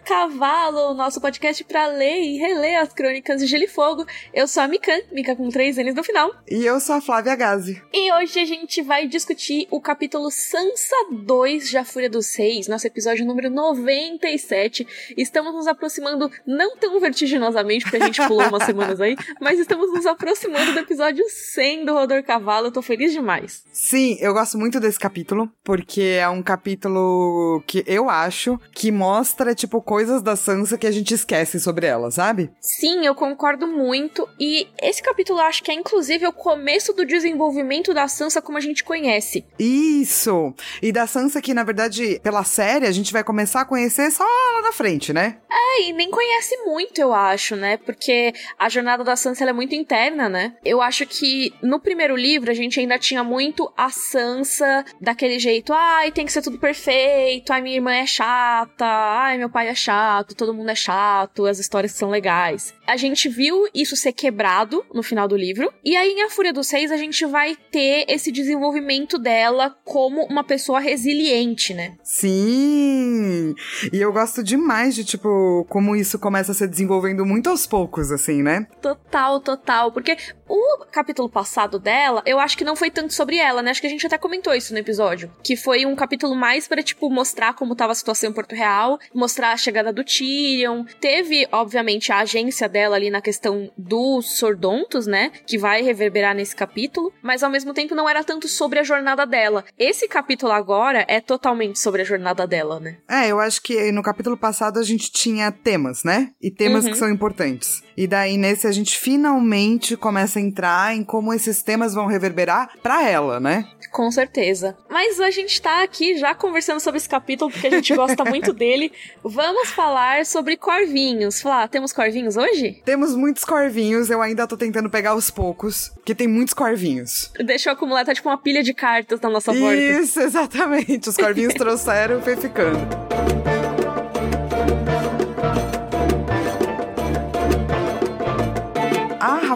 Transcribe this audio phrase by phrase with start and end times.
[0.00, 4.06] Cavalo, nosso podcast para ler e reler as crônicas de Gelo e Fogo.
[4.32, 6.32] Eu sou a Mikan, Mika com três N's no final.
[6.50, 7.82] E eu sou a Flávia Gazi.
[7.92, 12.68] E hoje a gente vai discutir o capítulo Sansa 2 de A Fúria dos Reis,
[12.68, 14.86] nosso episódio número 97.
[15.16, 19.92] Estamos nos aproximando, não tão vertiginosamente, porque a gente pulou umas semanas aí, mas estamos
[19.92, 22.68] nos aproximando do episódio 100 do Rodor Cavalo.
[22.68, 23.64] Eu tô feliz demais.
[23.72, 29.54] Sim, eu gosto muito desse capítulo, porque é um capítulo que eu acho que mostra,
[29.54, 32.50] tipo, coisas da Sansa que a gente esquece sobre ela, sabe?
[32.60, 34.28] Sim, eu concordo muito.
[34.38, 38.58] E esse capítulo eu acho que é inclusive o começo do desenvolvimento da Sansa como
[38.58, 39.46] a gente conhece.
[39.58, 40.52] Isso!
[40.82, 44.24] E da Sansa que, na verdade, pela série, a gente vai começar a conhecer só
[44.24, 45.38] lá na frente, né?
[45.50, 47.78] É, e nem conhece muito, eu acho, né?
[47.78, 50.54] Porque a jornada da Sansa é muito interna, né?
[50.66, 55.72] Eu acho que no primeiro livro a gente ainda tinha muito a Sansa daquele jeito,
[55.72, 59.77] ai, tem que ser tudo perfeito, ai, minha irmã é chata, ai, meu pai é
[59.78, 62.74] chato, todo mundo é chato, as histórias são legais.
[62.86, 66.52] A gente viu isso ser quebrado no final do livro, e aí em A Fúria
[66.52, 71.96] dos Seis a gente vai ter esse desenvolvimento dela como uma pessoa resiliente, né?
[72.02, 73.54] Sim!
[73.92, 78.10] E eu gosto demais de, tipo, como isso começa a se desenvolvendo muito aos poucos,
[78.10, 78.66] assim, né?
[78.80, 79.92] Total, total.
[79.92, 80.16] Porque
[80.48, 83.70] o capítulo passado dela, eu acho que não foi tanto sobre ela, né?
[83.70, 85.30] Acho que a gente até comentou isso no episódio.
[85.42, 88.98] Que foi um capítulo mais para tipo, mostrar como tava a situação em Porto Real,
[89.14, 90.84] mostrar a chegada do Tyrion.
[90.98, 95.30] Teve, obviamente, a agência dela ali na questão dos sordontos, né?
[95.46, 97.12] Que vai reverberar nesse capítulo.
[97.22, 99.64] Mas ao mesmo tempo não era tanto sobre a jornada dela.
[99.78, 102.96] Esse capítulo agora é totalmente sobre a jornada dela, né?
[103.08, 106.30] É, eu acho que no capítulo passado a gente tinha temas, né?
[106.40, 106.92] E temas uhum.
[106.92, 107.82] que são importantes.
[107.96, 112.70] E daí nesse a gente finalmente começa a entrar em como esses temas vão reverberar
[112.82, 113.68] para ela, né?
[113.90, 114.76] Com certeza.
[114.88, 118.52] Mas a gente tá aqui já conversando sobre esse capítulo porque a gente gosta muito
[118.54, 118.92] dele.
[119.22, 121.40] Vamos falar sobre corvinhos.
[121.40, 122.82] Flá, temos corvinhos hoje?
[122.84, 127.30] Temos muitos corvinhos, eu ainda tô tentando pegar aos poucos, porque tem muitos corvinhos.
[127.38, 129.74] Deixa eu acumular, tá tipo uma pilha de cartas na nossa porta.
[129.76, 131.08] Isso, exatamente.
[131.08, 133.37] Os corvinhos trouxeram e foi ficando.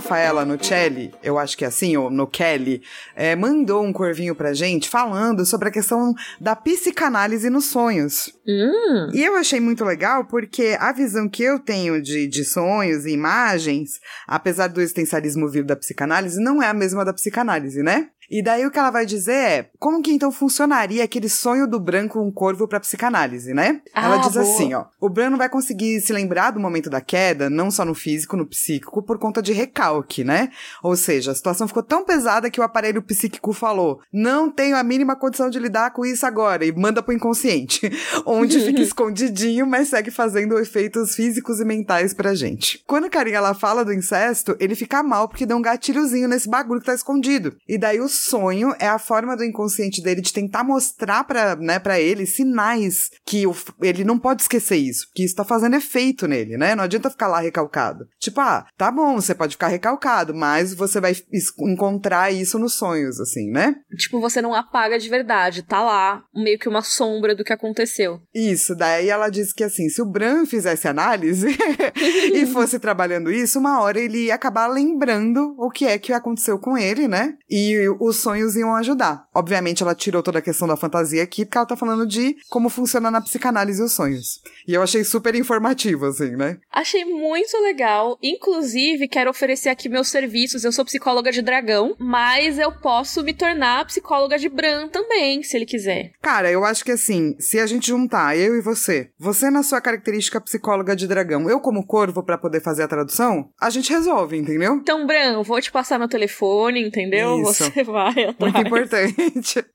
[0.02, 2.82] Rafaela Nocelli, eu acho que é assim, ou no Kelly,
[3.14, 8.32] é, mandou um corvinho pra gente falando sobre a questão da psicanálise nos sonhos.
[8.46, 9.10] Hum.
[9.14, 13.12] E eu achei muito legal porque a visão que eu tenho de, de sonhos e
[13.12, 18.08] imagens, apesar do existencialismo vir da psicanálise, não é a mesma da psicanálise, né?
[18.32, 21.78] E daí o que ela vai dizer é: como que então funcionaria aquele sonho do
[21.78, 23.82] Bran com um corvo pra psicanálise, né?
[23.92, 24.42] Ah, ela diz boa.
[24.42, 27.84] assim: ó, o Bran não vai conseguir se lembrar do momento da queda, não só
[27.84, 30.48] no físico, no psíquico, por conta de recalque, né?
[30.82, 34.82] Ou seja, a situação ficou tão pesada que o aparelho psíquico falou: não tenho a
[34.82, 37.92] mínima condição de lidar com isso agora, e manda pro inconsciente,
[38.24, 42.82] onde fica escondidinho, mas segue fazendo efeitos físicos e mentais pra gente.
[42.86, 46.48] Quando a carinha ela fala do incesto, ele fica mal porque deu um gatilhozinho nesse
[46.48, 47.54] bagulho que tá escondido.
[47.68, 51.78] E daí o sonho é a forma do inconsciente dele de tentar mostrar pra, né,
[51.78, 56.26] pra ele sinais que o, ele não pode esquecer isso, que isso tá fazendo efeito
[56.26, 56.74] nele, né?
[56.74, 58.06] Não adianta ficar lá recalcado.
[58.18, 61.14] Tipo, ah, tá bom, você pode ficar recalcado, mas você vai
[61.60, 63.76] encontrar isso nos sonhos, assim, né?
[63.96, 68.20] Tipo, você não apaga de verdade, tá lá, meio que uma sombra do que aconteceu.
[68.34, 71.48] Isso, daí ela diz que assim, se o Bran fizesse análise
[72.32, 76.58] e fosse trabalhando isso, uma hora ele ia acabar lembrando o que é que aconteceu
[76.58, 77.34] com ele, né?
[77.48, 79.28] E os sonhos iam ajudar.
[79.32, 82.68] Obviamente ela tirou toda a questão da fantasia aqui, porque ela tá falando de como
[82.68, 84.42] funciona na psicanálise os sonhos.
[84.66, 86.58] E eu achei super informativo, assim, né?
[86.72, 88.18] Achei muito legal.
[88.22, 90.64] Inclusive, quero oferecer aqui meus serviços.
[90.64, 95.56] Eu sou psicóloga de dragão, mas eu posso me tornar psicóloga de Bran também, se
[95.56, 96.12] ele quiser.
[96.20, 99.80] Cara, eu acho que assim, se a gente juntar eu e você, você na sua
[99.80, 104.36] característica psicóloga de dragão, eu como corvo para poder fazer a tradução, a gente resolve,
[104.36, 104.74] entendeu?
[104.74, 107.40] Então, Bran, vou te passar meu telefone, entendeu?
[107.42, 107.64] Isso.
[107.64, 108.36] Você vai atrás.
[108.40, 109.64] Muito importante.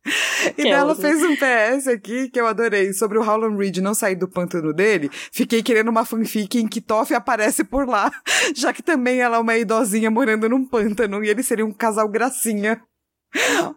[0.58, 3.94] E daí ela fez um PS aqui que eu adorei sobre o Howland Reed não
[3.94, 5.10] sair do pântano dele.
[5.32, 8.12] Fiquei querendo uma fanfic em que Toff aparece por lá,
[8.56, 12.08] já que também ela é uma idosinha morando num pântano e ele seria um casal
[12.08, 12.82] gracinha.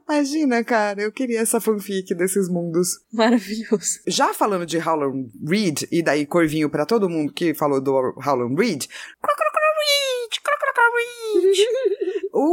[0.08, 2.88] Imagina, cara, eu queria essa fanfic desses mundos.
[3.12, 4.00] Maravilhoso.
[4.06, 8.54] Já falando de Howland Reed, e daí corvinho pra todo mundo que falou do Howland
[8.54, 10.19] Reed, Reed,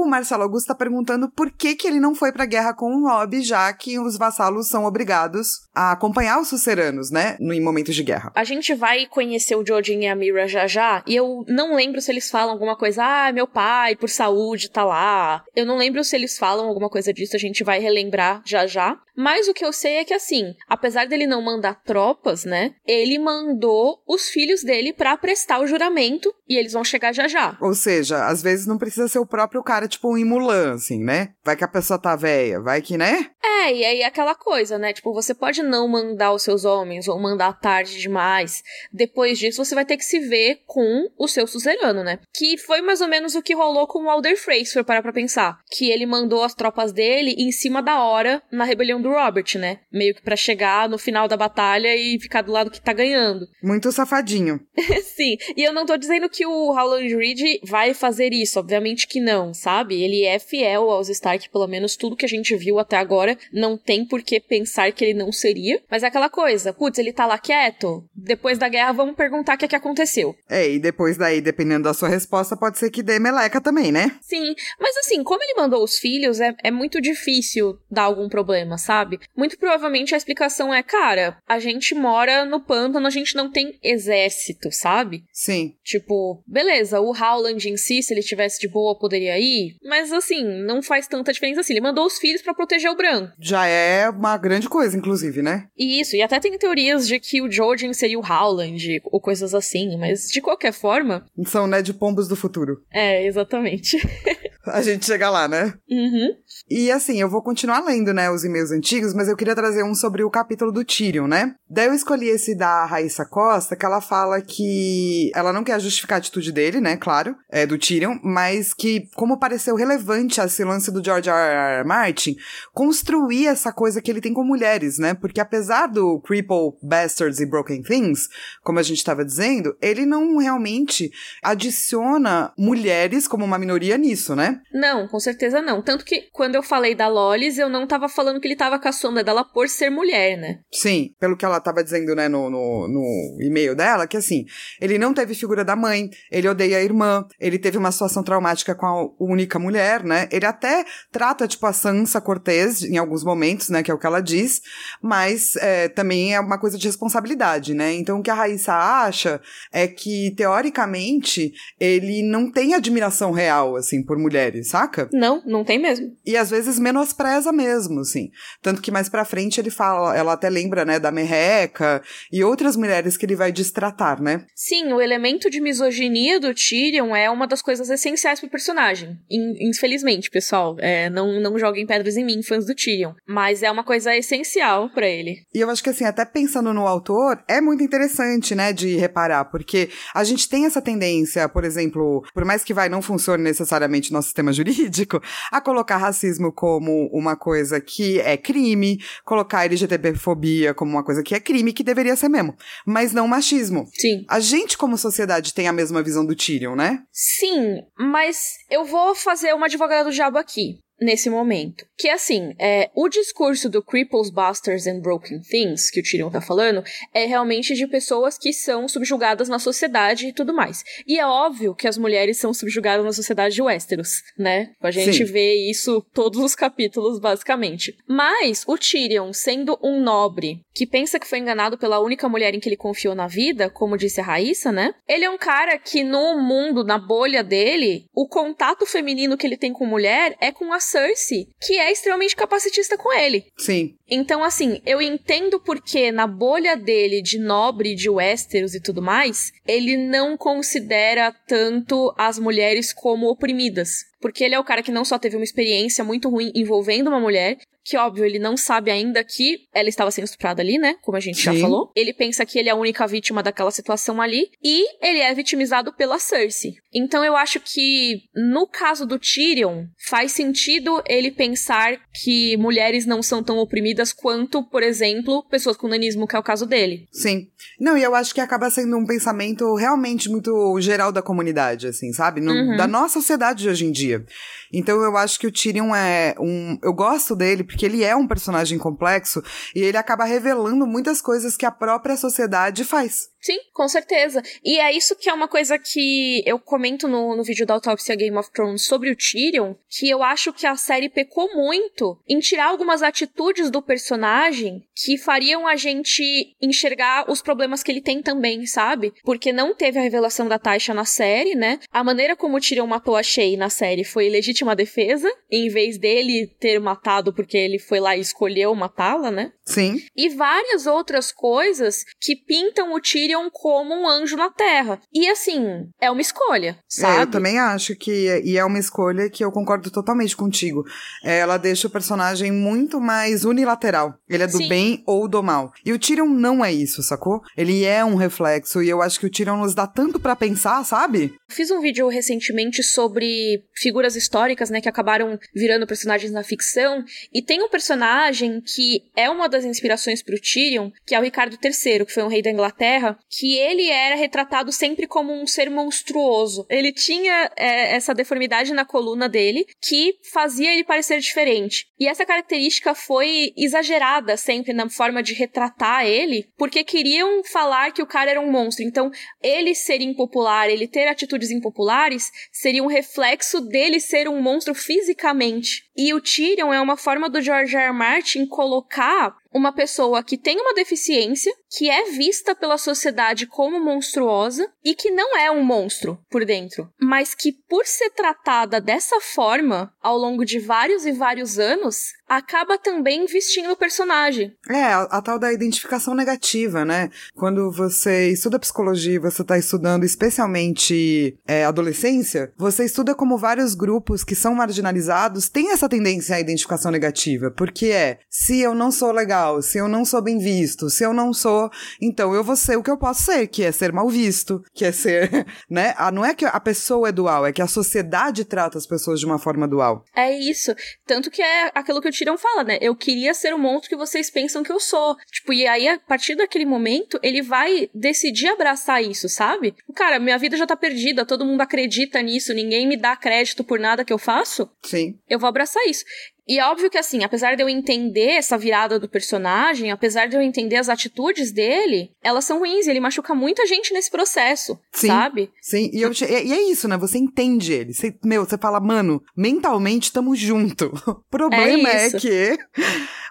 [0.07, 3.07] o Marcelo Augusto tá perguntando por que que ele não foi pra guerra com o
[3.07, 8.03] Rob, já que os vassalos são obrigados a acompanhar os suceranos, né, em momentos de
[8.03, 8.31] guerra.
[8.33, 12.01] A gente vai conhecer o Jodin e a Mira já já, e eu não lembro
[12.01, 15.43] se eles falam alguma coisa, ah, meu pai, por saúde, tá lá.
[15.55, 18.97] Eu não lembro se eles falam alguma coisa disso, a gente vai relembrar já já.
[19.15, 23.17] Mas o que eu sei é que, assim, apesar dele não mandar tropas, né, ele
[23.17, 27.57] mandou os filhos dele para prestar o juramento e eles vão chegar já já.
[27.61, 31.29] Ou seja, às vezes não precisa ser o próprio cara, tipo um Mulan, assim, né?
[31.43, 33.29] Vai que a pessoa tá velha, vai que, né?
[33.43, 34.93] É, e aí aquela coisa, né?
[34.93, 38.61] Tipo, você pode não mandar os seus homens ou mandar tarde demais.
[38.93, 42.19] Depois disso, você vai ter que se ver com o seu suzerano, né?
[42.33, 45.01] Que foi mais ou menos o que rolou com o Alder Frey, se for parar
[45.01, 45.59] pra pensar.
[45.71, 49.79] Que ele mandou as tropas dele em cima da hora na rebelião do Robert, né?
[49.91, 53.47] Meio que para chegar no final da batalha e ficar do lado que tá ganhando.
[53.63, 54.59] Muito safadinho.
[55.03, 59.19] Sim, e eu não tô dizendo que o Howland Reed vai fazer isso, obviamente que
[59.19, 60.01] não, sabe?
[60.01, 63.77] Ele é fiel aos Stark, pelo menos tudo que a gente viu até agora, não
[63.77, 65.81] tem por que pensar que ele não seria.
[65.89, 69.57] Mas é aquela coisa, putz, ele tá lá quieto, depois da guerra vamos perguntar o
[69.57, 70.35] que é que aconteceu.
[70.49, 74.17] É, e depois daí, dependendo da sua resposta, pode ser que dê meleca também, né?
[74.21, 78.77] Sim, mas assim, como ele mandou os filhos, é, é muito difícil dar algum problema,
[78.77, 79.19] sabe?
[79.35, 83.77] Muito provavelmente a explicação é, cara, a gente mora no pântano, a gente não tem
[83.83, 85.23] exército, sabe?
[85.31, 85.75] Sim.
[85.83, 90.43] Tipo, beleza, o Howland em si, se ele estivesse de boa, poderia ir, mas assim,
[90.43, 91.73] não faz tanta diferença assim.
[91.73, 93.31] Ele mandou os filhos para proteger o Bran.
[93.39, 95.67] Já é uma grande coisa, inclusive, né?
[95.77, 99.97] Isso, e até tem teorias de que o Jordan seria o Howland, ou coisas assim,
[99.97, 101.25] mas de qualquer forma.
[101.45, 102.81] São, né, de pombos do futuro.
[102.91, 103.97] É, exatamente.
[104.67, 105.73] a gente chega lá, né?
[105.89, 106.29] Uhum.
[106.69, 109.95] E assim, eu vou continuar lendo, né, os e-mails antigos, mas eu queria trazer um
[109.95, 111.55] sobre o capítulo do Tyrion, né?
[111.69, 116.17] Daí eu escolhi esse da Raíssa Costa, que ela fala que ela não quer justificar
[116.17, 120.91] a atitude dele, né, claro, é do Tyrion, mas que como pareceu relevante esse lance
[120.91, 121.79] do George R.
[121.79, 121.83] R.
[121.83, 122.35] Martin,
[122.73, 125.13] construir essa coisa que ele tem com mulheres, né?
[125.13, 128.27] Porque apesar do Cripple, Bastards e Broken Things,
[128.63, 131.11] como a gente estava dizendo, ele não realmente
[131.43, 134.56] adiciona mulheres como uma minoria nisso, né?
[134.73, 135.81] Não, com certeza não.
[135.81, 138.87] Tanto que quando eu falei da Lolis, eu não tava falando que ele tava com
[138.87, 140.59] a sombra dela por ser mulher, né?
[140.71, 144.45] Sim, pelo que ela tava dizendo, né, no, no, no e-mail dela, que assim,
[144.81, 148.75] ele não teve figura da mãe, ele odeia a irmã, ele teve uma situação traumática
[148.75, 150.27] com a única mulher, né?
[150.31, 154.05] Ele até trata, tipo, a Sansa Cortez em alguns momentos, né, que é o que
[154.05, 154.61] ela diz,
[155.01, 157.93] mas é, também é uma coisa de responsabilidade, né?
[157.93, 164.03] Então o que a Raíssa acha é que, teoricamente, ele não tem admiração real, assim,
[164.03, 164.17] por
[164.63, 165.09] saca?
[165.13, 166.15] Não, não tem mesmo.
[166.25, 168.29] E às vezes menospreza mesmo, assim.
[168.61, 172.01] Tanto que mais pra frente ele fala, ela até lembra, né, da Merreca
[172.31, 174.45] e outras mulheres que ele vai destratar, né?
[174.55, 179.17] Sim, o elemento de misoginia do Tyrion é uma das coisas essenciais pro personagem.
[179.29, 180.75] In infelizmente, pessoal.
[180.79, 183.13] É, não, não joguem pedras em mim, fãs do Tyrion.
[183.27, 185.37] Mas é uma coisa essencial para ele.
[185.53, 189.45] E eu acho que, assim, até pensando no autor, é muito interessante, né, de reparar,
[189.45, 194.11] porque a gente tem essa tendência, por exemplo, por mais que vai não funcione necessariamente
[194.11, 200.73] no nosso sistema jurídico, a colocar racismo como uma coisa que é crime, colocar LGTB-fobia
[200.73, 202.55] como uma coisa que é crime, que deveria ser mesmo,
[202.85, 203.87] mas não machismo.
[203.93, 204.23] Sim.
[204.29, 207.03] A gente, como sociedade, tem a mesma visão do Tyrion, né?
[207.11, 208.37] Sim, mas
[208.69, 211.85] eu vou fazer uma advogada do diabo aqui nesse momento.
[211.97, 216.41] Que assim, é, o discurso do Cripples, Bastards and Broken Things, que o Tyrion tá
[216.41, 216.83] falando,
[217.13, 220.83] é realmente de pessoas que são subjugadas na sociedade e tudo mais.
[221.07, 224.71] E é óbvio que as mulheres são subjugadas na sociedade de Westeros, né?
[224.81, 225.31] A gente Sim.
[225.31, 227.95] vê isso todos os capítulos, basicamente.
[228.07, 232.59] Mas o Tyrion, sendo um nobre que pensa que foi enganado pela única mulher em
[232.59, 234.93] que ele confiou na vida, como disse a Raíssa, né?
[235.07, 239.57] Ele é um cara que no mundo, na bolha dele, o contato feminino que ele
[239.57, 243.45] tem com mulher é com as Cersei, que é extremamente capacitista com ele.
[243.57, 243.96] Sim.
[244.09, 249.51] Então, assim, eu entendo porque na bolha dele de nobre de Westeros e tudo mais,
[249.67, 254.05] ele não considera tanto as mulheres como oprimidas.
[254.19, 257.19] Porque ele é o cara que não só teve uma experiência muito ruim envolvendo uma
[257.19, 260.95] mulher, que óbvio, ele não sabe ainda que ela estava sendo estuprada ali, né?
[261.01, 261.43] Como a gente Sim.
[261.43, 261.89] já falou.
[261.95, 264.49] Ele pensa que ele é a única vítima daquela situação ali.
[264.61, 266.73] E ele é vitimizado pela Cersei.
[266.93, 273.23] Então eu acho que, no caso do Tyrion, faz sentido ele pensar que mulheres não
[273.23, 277.07] são tão oprimidas quanto, por exemplo, pessoas com nanismo, que é o caso dele.
[277.11, 277.47] Sim.
[277.79, 282.11] Não, e eu acho que acaba sendo um pensamento realmente muito geral da comunidade, assim,
[282.11, 282.41] sabe?
[282.41, 282.77] No, uhum.
[282.77, 284.25] Da nossa sociedade de hoje em dia.
[284.71, 286.77] Então eu acho que o Tyrion é um.
[286.83, 289.41] Eu gosto dele porque ele é um personagem complexo
[289.75, 293.29] e ele acaba revelando muitas coisas que a própria sociedade faz.
[293.47, 294.43] Sim, com certeza.
[294.61, 298.13] E é isso que é uma coisa que eu comento no, no vídeo da autópsia
[298.13, 302.39] Game of Thrones sobre o Tyrion, que eu acho que a série pecou muito em
[302.39, 308.21] tirar algumas atitudes do personagem que fariam a gente enxergar os problemas que ele tem
[308.21, 309.13] também, sabe?
[309.23, 311.79] Porque não teve a revelação da Taisha na série, né?
[311.89, 315.97] A maneira como o Tyrion matou a Shay na série foi legítima defesa, em vez
[315.97, 319.53] dele ter matado porque ele foi lá e escolheu matá-la, né?
[319.63, 320.01] Sim.
[320.13, 324.99] E várias outras coisas que pintam o Tyrion como um anjo na Terra.
[325.13, 327.17] E assim, é uma escolha, sabe?
[327.17, 330.83] É, eu também acho que e é uma escolha que eu concordo totalmente contigo.
[331.23, 334.15] É, ela deixa o personagem muito mais unilateral.
[334.27, 334.69] Ele é do Sim.
[334.69, 335.71] bem ou do mal.
[335.85, 337.41] E o Tyrion não é isso, sacou?
[337.55, 340.83] Ele é um reflexo e eu acho que o Tyrion nos dá tanto para pensar,
[340.83, 341.35] sabe?
[341.49, 347.03] Fiz um vídeo recentemente sobre figuras históricas, né, que acabaram virando personagens na ficção,
[347.33, 351.57] e tem um personagem que é uma das inspirações pro Tyrion, que é o Ricardo
[351.61, 355.69] III, que foi um rei da Inglaterra, que ele era retratado sempre como um ser
[355.69, 356.65] monstruoso.
[356.69, 361.87] Ele tinha é, essa deformidade na coluna dele que fazia ele parecer diferente.
[361.99, 368.01] E essa característica foi exagerada sempre na forma de retratar ele, porque queriam falar que
[368.01, 368.85] o cara era um monstro.
[368.85, 369.09] Então,
[369.41, 375.87] ele ser impopular, ele ter atitudes impopulares, seria um reflexo dele ser um monstro fisicamente.
[375.95, 377.87] E o Tyrion é uma forma do George R.
[377.87, 377.93] R.
[377.93, 384.71] Martin colocar uma pessoa que tem uma deficiência, que é vista pela sociedade como monstruosa
[384.83, 389.93] e que não é um monstro por dentro, mas que por ser tratada dessa forma
[390.01, 394.53] ao longo de vários e vários anos, acaba também vestindo o personagem.
[394.69, 397.09] É, a, a tal da identificação negativa, né?
[397.33, 404.23] Quando você estuda psicologia, você tá estudando especialmente é, adolescência, você estuda como vários grupos
[404.23, 409.11] que são marginalizados têm essa tendência à identificação negativa, porque é, se eu não sou
[409.11, 411.69] legal, se eu não sou bem visto, se eu não sou,
[412.01, 414.85] então eu vou ser o que eu posso ser, que é ser mal visto, que
[414.85, 415.29] é ser,
[415.69, 415.93] né?
[415.97, 419.19] Ah, não é que a pessoa é dual, é que a sociedade trata as pessoas
[419.19, 420.03] de uma forma dual.
[420.15, 420.73] É isso.
[421.05, 422.77] Tanto que é aquilo que o Tyrion fala, né?
[422.81, 425.15] Eu queria ser o monstro que vocês pensam que eu sou.
[425.31, 429.75] Tipo, e aí, a partir daquele momento, ele vai decidir abraçar isso, sabe?
[429.95, 433.79] Cara, minha vida já tá perdida, todo mundo acredita nisso, ninguém me dá crédito por
[433.79, 434.69] nada que eu faço.
[434.83, 435.17] Sim.
[435.29, 436.03] Eu vou abraçar isso.
[436.47, 440.35] E é óbvio que, assim, apesar de eu entender essa virada do personagem, apesar de
[440.35, 444.79] eu entender as atitudes dele, elas são ruins e ele machuca muita gente nesse processo,
[444.91, 445.07] Sim.
[445.07, 445.51] sabe?
[445.61, 446.97] Sim, e, eu, e é isso, né?
[446.97, 447.93] Você entende ele.
[447.93, 450.91] Você, meu, você fala, mano, mentalmente tamo junto.
[451.17, 452.17] O problema é, isso.
[452.17, 452.57] que.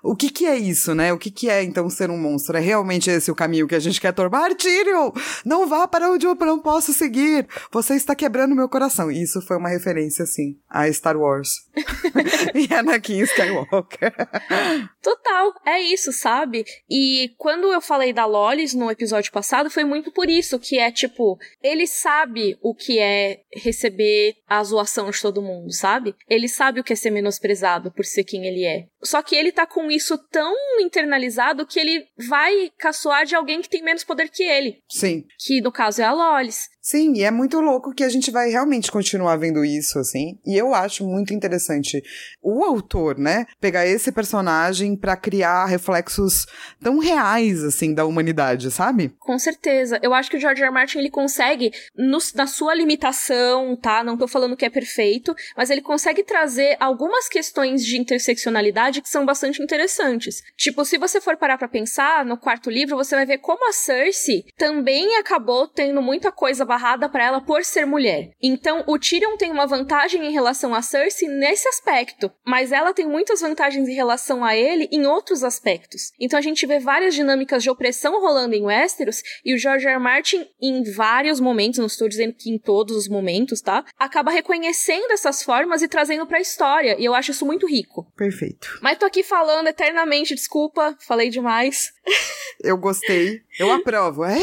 [0.03, 1.13] O que que é isso, né?
[1.13, 2.57] O que que é, então, ser um monstro?
[2.57, 4.55] É realmente esse o caminho que a gente quer tomar?
[4.55, 5.11] Tyrion!
[5.45, 7.47] Não vá para onde eu não posso seguir!
[7.73, 9.11] Você está quebrando meu coração.
[9.11, 11.67] E Isso foi uma referência, assim, a Star Wars.
[12.55, 14.15] e Anakin Skywalker.
[15.03, 16.65] Total, é isso, sabe?
[16.91, 20.91] E quando eu falei da Lolis no episódio passado, foi muito por isso, que é
[20.91, 26.15] tipo, ele sabe o que é receber a zoação de todo mundo, sabe?
[26.29, 28.87] Ele sabe o que é ser menosprezado por ser quem ele é.
[29.03, 33.69] Só que ele tá com isso tão internalizado que ele vai caçoar de alguém que
[33.69, 34.83] tem menos poder que ele.
[34.89, 35.25] Sim.
[35.39, 36.69] Que no caso é a Lolis.
[36.87, 40.39] Sim, e é muito louco que a gente vai realmente continuar vendo isso, assim.
[40.47, 42.01] E eu acho muito interessante
[42.41, 46.47] o autor, né, pegar esse personagem pra criar reflexos
[46.83, 49.15] tão reais, assim, da humanidade, sabe?
[49.21, 49.99] Com certeza.
[50.03, 50.71] Eu acho que o George R.
[50.71, 54.03] Martin ele consegue, no- na sua limitação, tá?
[54.03, 59.09] Não tô falando que é perfeito, mas ele consegue trazer algumas questões de interseccionalidade que
[59.09, 60.43] são bastante interessantes.
[60.57, 63.73] Tipo, se você for parar pra pensar, no quarto livro, você vai ver como a
[63.73, 68.31] Cersei também acabou tendo muita coisa barrada pra ela por ser mulher.
[68.43, 73.07] Então, o Tyrion tem uma vantagem em relação a Cersei nesse aspecto, mas ela tem
[73.07, 76.13] muitas vantagens em relação a ele em outros aspectos.
[76.21, 79.95] Então, a gente vê várias dinâmicas de opressão rolando em Westeros e o George R.
[79.95, 79.99] R.
[79.99, 83.85] Martin, em vários momentos, não estou dizendo que em todos os momentos, tá?
[83.99, 88.07] Acaba reconhecendo essas formas e trazendo pra história, e eu acho isso muito rico.
[88.17, 88.79] Perfeito.
[88.81, 91.93] Mas tô aqui falando eternamente, desculpa, falei demais.
[92.63, 93.43] Eu gostei.
[93.59, 94.25] Eu aprovo.
[94.25, 94.39] É!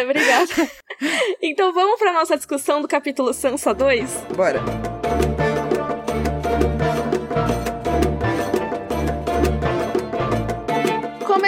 [0.00, 0.48] É, obrigada.
[1.40, 4.10] Então vamos pra nossa discussão do capítulo Sansa 2?
[4.36, 4.97] Bora.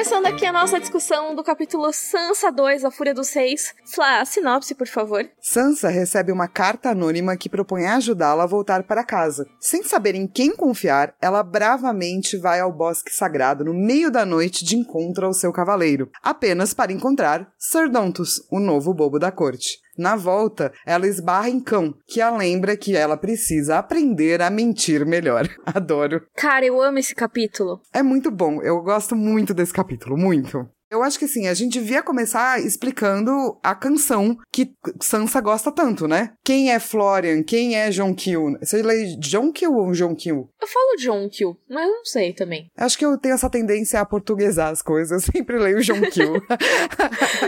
[0.00, 3.74] Começando aqui a nossa discussão do capítulo Sansa 2, A Fúria dos Reis.
[3.84, 5.28] Flá, sinopse, por favor.
[5.38, 9.46] Sansa recebe uma carta anônima que propõe ajudá-la a voltar para casa.
[9.60, 14.64] Sem saber em quem confiar, ela bravamente vai ao bosque sagrado no meio da noite
[14.64, 19.80] de encontro ao seu cavaleiro, apenas para encontrar Sir Dontus, o novo bobo da corte.
[20.00, 25.04] Na volta, ela esbarra em Cão, que a lembra que ela precisa aprender a mentir
[25.04, 25.46] melhor.
[25.66, 26.22] Adoro.
[26.34, 27.82] Cara, eu amo esse capítulo.
[27.92, 30.66] É muito bom, eu gosto muito desse capítulo, muito.
[30.90, 36.08] Eu acho que assim, a gente devia começar explicando a canção que Sansa gosta tanto,
[36.08, 36.32] né?
[36.44, 37.44] Quem é Florian?
[37.44, 38.58] Quem é John Kill?
[38.60, 40.50] Você lê John Kill ou John Kill?
[40.60, 42.68] Eu falo John Kill, mas eu não sei também.
[42.76, 45.12] Acho que eu tenho essa tendência a portuguesar as coisas.
[45.12, 46.32] Eu sempre leio John Kill.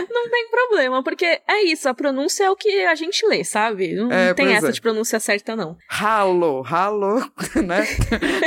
[0.09, 3.93] não tem problema, porque é isso, a pronúncia é o que a gente lê, sabe?
[3.93, 4.71] Não, é, tem essa é.
[4.71, 5.77] de pronúncia certa, não.
[5.89, 7.19] Ralo, ralo,
[7.65, 7.85] né?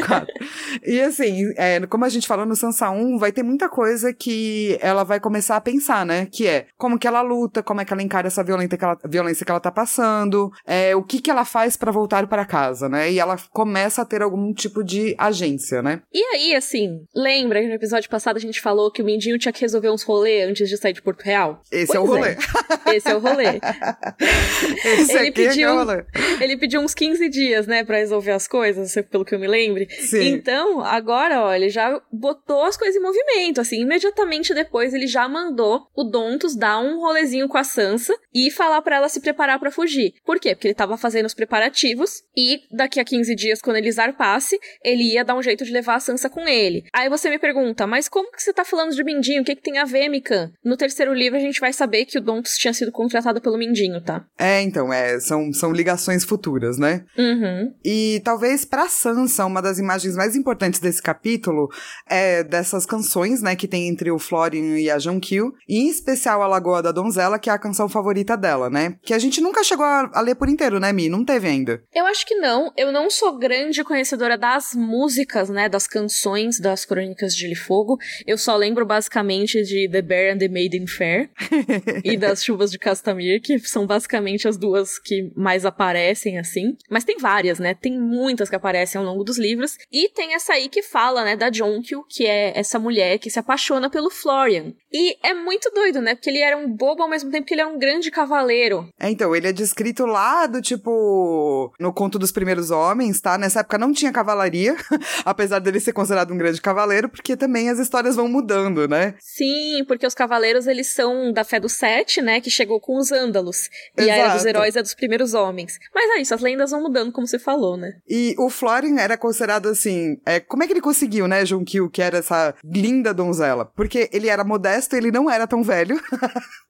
[0.84, 4.78] e assim, é, como a gente falou no Sansa 1, vai ter muita coisa que
[4.86, 6.28] ela vai começar a pensar, né?
[6.30, 8.96] Que é como que ela luta, como é que ela encara essa violência que ela,
[9.04, 12.88] violência que ela tá passando, é, o que que ela faz para voltar para casa,
[12.88, 13.10] né?
[13.10, 16.02] E ela começa a ter algum tipo de agência, né?
[16.12, 19.52] E aí, assim, lembra que no episódio passado a gente falou que o Mindinho tinha
[19.52, 21.60] que resolver uns rolês antes de sair de Porto Real?
[21.70, 22.28] Esse pois é o rolê.
[22.30, 22.96] É.
[22.96, 23.60] Esse é o rolê.
[24.84, 26.04] Esse ele pediu, é o rolê.
[26.40, 29.88] Ele pediu uns 15 dias, né, para resolver as coisas, pelo que eu me lembre.
[29.90, 30.28] Sim.
[30.28, 35.28] Então, agora, ó, ele já botou as coisas em movimento, assim, imediatamente depois ele já
[35.28, 39.58] mandou o Dontos dar um rolezinho com a Sansa e falar para ela se preparar
[39.58, 40.14] para fugir.
[40.24, 40.54] Por quê?
[40.54, 45.14] Porque ele tava fazendo os preparativos e daqui a 15 dias, quando ele zarpasse, ele
[45.14, 46.84] ia dar um jeito de levar a Sansa com ele.
[46.92, 49.42] Aí você me pergunta, mas como que você tá falando de Mindinho?
[49.42, 50.50] O que, que tem a ver, Mikan?
[50.64, 54.00] No terceiro livro a gente vai saber que o Dontos tinha sido contratado pelo Mindinho,
[54.00, 54.24] tá?
[54.38, 57.04] É, então, é, são, são ligações futuras, né?
[57.16, 57.74] Uhum.
[57.84, 61.68] E talvez pra Sansa, uma das imagens mais importantes desse capítulo
[62.08, 66.42] é dessas canções, né, que tem entre o Florian e a Jonquil, e em especial
[66.42, 68.96] a Lagoa da Donzela, que é a canção favorita dela, né?
[69.02, 71.08] Que a gente nunca chegou a, a ler por inteiro, né, Mi?
[71.08, 71.82] Não teve ainda.
[71.94, 72.72] Eu acho que não.
[72.76, 77.98] Eu não sou grande conhecedora das músicas, né, das canções das Crônicas de Gelo Fogo.
[78.26, 81.30] Eu só lembro basicamente de The Bear and the Maiden Fair
[82.04, 86.76] e das Chuvas de Castamir, que são basicamente as duas que mais aparecem, assim.
[86.90, 87.74] Mas tem várias, né?
[87.74, 89.76] Tem muitas que aparecem ao longo dos livros.
[89.90, 93.38] E tem essa aí que fala, né, da Jonquil, que é essa mulher que se
[93.38, 94.55] apaixona pelo Florian.
[94.92, 96.14] E é muito doido, né?
[96.14, 98.88] Porque ele era um bobo ao mesmo tempo que ele era um grande cavaleiro.
[98.98, 101.72] É, então, ele é descrito lá do tipo.
[101.78, 103.36] No conto dos primeiros homens, tá?
[103.36, 104.76] Nessa época não tinha cavalaria,
[105.24, 109.14] apesar dele ser considerado um grande cavaleiro, porque também as histórias vão mudando, né?
[109.18, 112.40] Sim, porque os cavaleiros eles são da fé do Sete, né?
[112.40, 113.68] Que chegou com os ândalos.
[113.96, 114.08] Exato.
[114.08, 115.78] E a era dos heróis é dos primeiros homens.
[115.94, 117.92] Mas é isso, as lendas vão mudando, como você falou, né?
[118.08, 120.18] E o Florian era considerado assim.
[120.24, 123.64] É, como é que ele conseguiu, né, Junkill, que era essa linda donzela?
[123.76, 126.00] Porque ele era modesto, ele não era tão velho.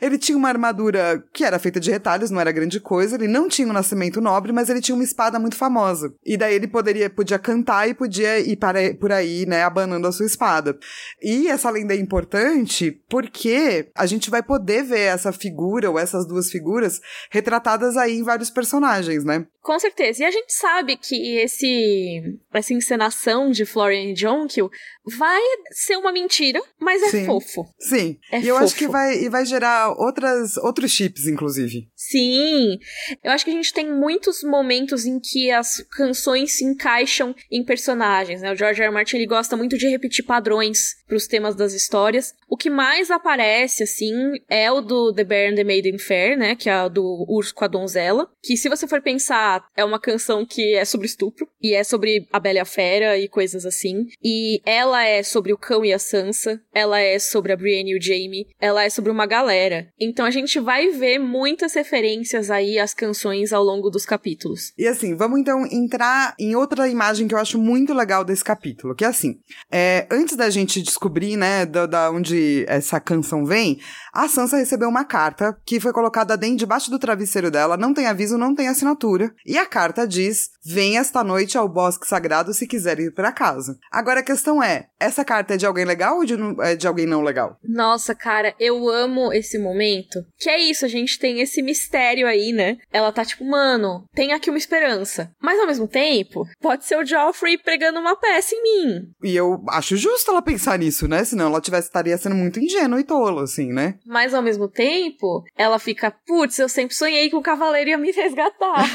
[0.00, 3.16] ele tinha uma armadura que era feita de retalhos, não era grande coisa.
[3.16, 6.14] Ele não tinha um nascimento nobre, mas ele tinha uma espada muito famosa.
[6.24, 10.12] E daí ele poderia, podia cantar e podia ir para, por aí, né, abanando a
[10.12, 10.78] sua espada.
[11.22, 16.26] E essa lenda é importante porque a gente vai poder ver essa figura ou essas
[16.26, 19.46] duas figuras retratadas aí em vários personagens, né?
[19.64, 20.22] Com certeza.
[20.22, 24.70] E a gente sabe que esse essa encenação de Florian Jonquil
[25.06, 27.24] vai ser uma mentira, mas é Sim.
[27.24, 27.66] fofo.
[27.78, 28.18] Sim.
[28.30, 28.64] É e eu fofo.
[28.64, 31.88] acho que vai, vai gerar outras, outros chips, inclusive.
[31.96, 32.78] Sim.
[33.22, 37.64] Eu acho que a gente tem muitos momentos em que as canções se encaixam em
[37.64, 38.52] personagens, né?
[38.52, 38.86] O George R.
[38.86, 38.94] R.
[38.94, 42.34] Martin ele gosta muito de repetir padrões os temas das histórias.
[42.48, 44.12] O que mais aparece, assim,
[44.48, 46.54] é o do The Bear and the Maiden Fair, né?
[46.54, 48.28] Que é do Urso com a Donzela.
[48.42, 51.48] Que, se você for pensar, é uma canção que é sobre estupro.
[51.62, 54.06] E é sobre a Bela e a Fera e coisas assim.
[54.22, 56.60] E ela é sobre o cão e a Sansa.
[56.72, 58.46] Ela é sobre a Brienne e o Jaime.
[58.60, 59.88] Ela é sobre uma galera.
[59.98, 64.72] Então a gente vai ver muitas referências aí às canções ao longo dos capítulos.
[64.78, 68.94] E assim, vamos então entrar em outra imagem que eu acho muito legal desse capítulo.
[68.94, 69.38] Que é assim,
[69.70, 73.78] é, antes da gente descobrir, né, da, da onde essa canção vem,
[74.12, 78.06] a Sansa recebeu uma carta que foi colocada dentro debaixo do travesseiro dela, não tem
[78.06, 79.34] aviso, não tem assinatura.
[79.44, 83.76] E a carta diz: "Vem esta noite ao bosque sagrado se quiser ir para casa".
[83.90, 87.06] Agora a questão é, essa carta é de alguém legal ou de, é de alguém
[87.06, 87.58] não legal?
[87.62, 90.24] Nossa, cara, eu amo esse momento.
[90.38, 92.78] Que é isso, a gente tem esse mistério aí, né?
[92.92, 95.30] Ela tá tipo, mano, tem aqui uma esperança.
[95.42, 99.08] Mas ao mesmo tempo, pode ser o Joffrey pregando uma peça em mim.
[99.22, 101.24] E eu acho justo ela pensar nisso, né?
[101.24, 103.94] Senão ela tivesse, estaria sendo muito ingênua e tola, assim, né?
[104.04, 108.10] Mas ao mesmo tempo, ela fica, putz, eu sempre sonhei que o cavaleiro ia me
[108.10, 108.84] resgatar.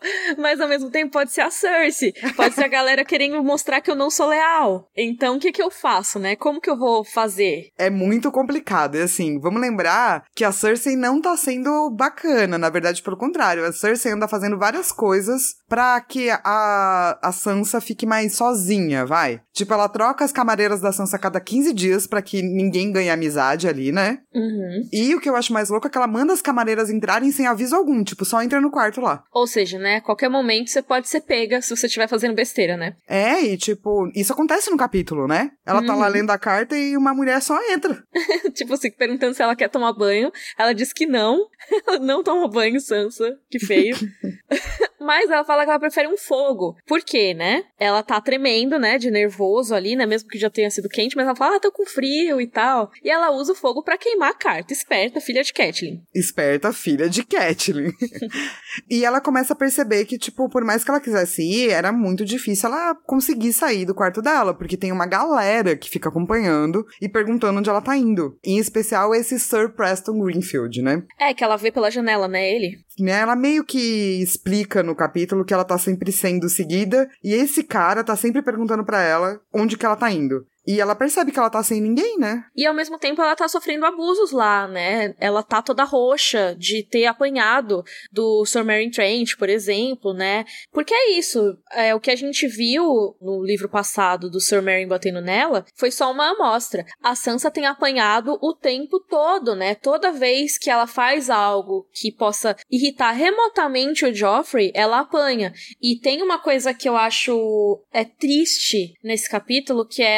[0.38, 3.90] Mas ao mesmo tempo pode ser a Cersei, pode ser a galera querendo mostrar que
[3.90, 4.88] eu não sou leal.
[4.96, 6.36] Então o que que eu faço, né?
[6.36, 7.70] Como que eu vou fazer?
[7.78, 8.96] É muito complicado.
[8.96, 13.64] E assim, vamos lembrar que a Cersei não tá sendo bacana, na verdade, pelo contrário.
[13.64, 19.40] A Cersei anda fazendo várias coisas para que a, a Sansa fique mais sozinha, vai.
[19.56, 23.08] Tipo, ela troca as camareiras da Sansa a cada 15 dias para que ninguém ganhe
[23.08, 24.18] amizade ali, né?
[24.34, 24.86] Uhum.
[24.92, 27.46] E o que eu acho mais louco é que ela manda as camareiras entrarem sem
[27.46, 29.24] aviso algum, tipo, só entra no quarto lá.
[29.32, 32.76] Ou seja, né, a qualquer momento você pode ser pega se você estiver fazendo besteira,
[32.76, 32.96] né?
[33.08, 35.50] É, e tipo, isso acontece no capítulo, né?
[35.64, 36.12] Ela tá lá Uhum.
[36.12, 38.04] lendo a carta e uma mulher só entra.
[38.52, 40.30] tipo assim, perguntando se ela quer tomar banho.
[40.58, 41.46] Ela diz que não.
[41.88, 43.38] Ela não toma banho, Sansa.
[43.50, 43.96] Que feio.
[45.00, 46.76] Mas ela fala que ela prefere um fogo.
[46.86, 47.62] Por quê, né?
[47.78, 48.98] Ela tá tremendo, né?
[48.98, 50.06] De nervoso ali, né?
[50.06, 52.90] Mesmo que já tenha sido quente, mas ela fala, ah, tô com frio e tal.
[53.02, 54.72] E ela usa o fogo pra queimar a carta.
[54.72, 56.00] Esperta, filha de Catelyn.
[56.14, 57.92] Esperta filha de Catelyn.
[58.90, 62.24] e ela começa a perceber que, tipo, por mais que ela quisesse ir, era muito
[62.24, 67.08] difícil ela conseguir sair do quarto dela, porque tem uma galera que fica acompanhando e
[67.08, 68.38] perguntando onde ela tá indo.
[68.44, 71.02] Em especial esse Sir Preston Greenfield, né?
[71.18, 72.50] É, que ela vê pela janela, né?
[72.50, 72.78] Ele.
[72.98, 77.62] Né, Ela meio que explica no capítulo que ela tá sempre sendo seguida e esse
[77.62, 80.46] cara tá sempre perguntando pra ela onde que ela tá indo.
[80.66, 82.44] E ela percebe que ela tá sem ninguém, né?
[82.56, 85.14] E ao mesmo tempo ela tá sofrendo abusos lá, né?
[85.18, 90.44] Ela tá toda roxa de ter apanhado do Sir Meryn Trent, por exemplo, né?
[90.72, 91.56] Porque é isso.
[91.72, 95.90] É, o que a gente viu no livro passado do Sir Meryn batendo nela foi
[95.90, 96.84] só uma amostra.
[97.02, 99.74] A Sansa tem apanhado o tempo todo, né?
[99.74, 105.52] Toda vez que ela faz algo que possa irritar remotamente o Joffrey, ela apanha.
[105.80, 110.16] E tem uma coisa que eu acho é triste nesse capítulo, que é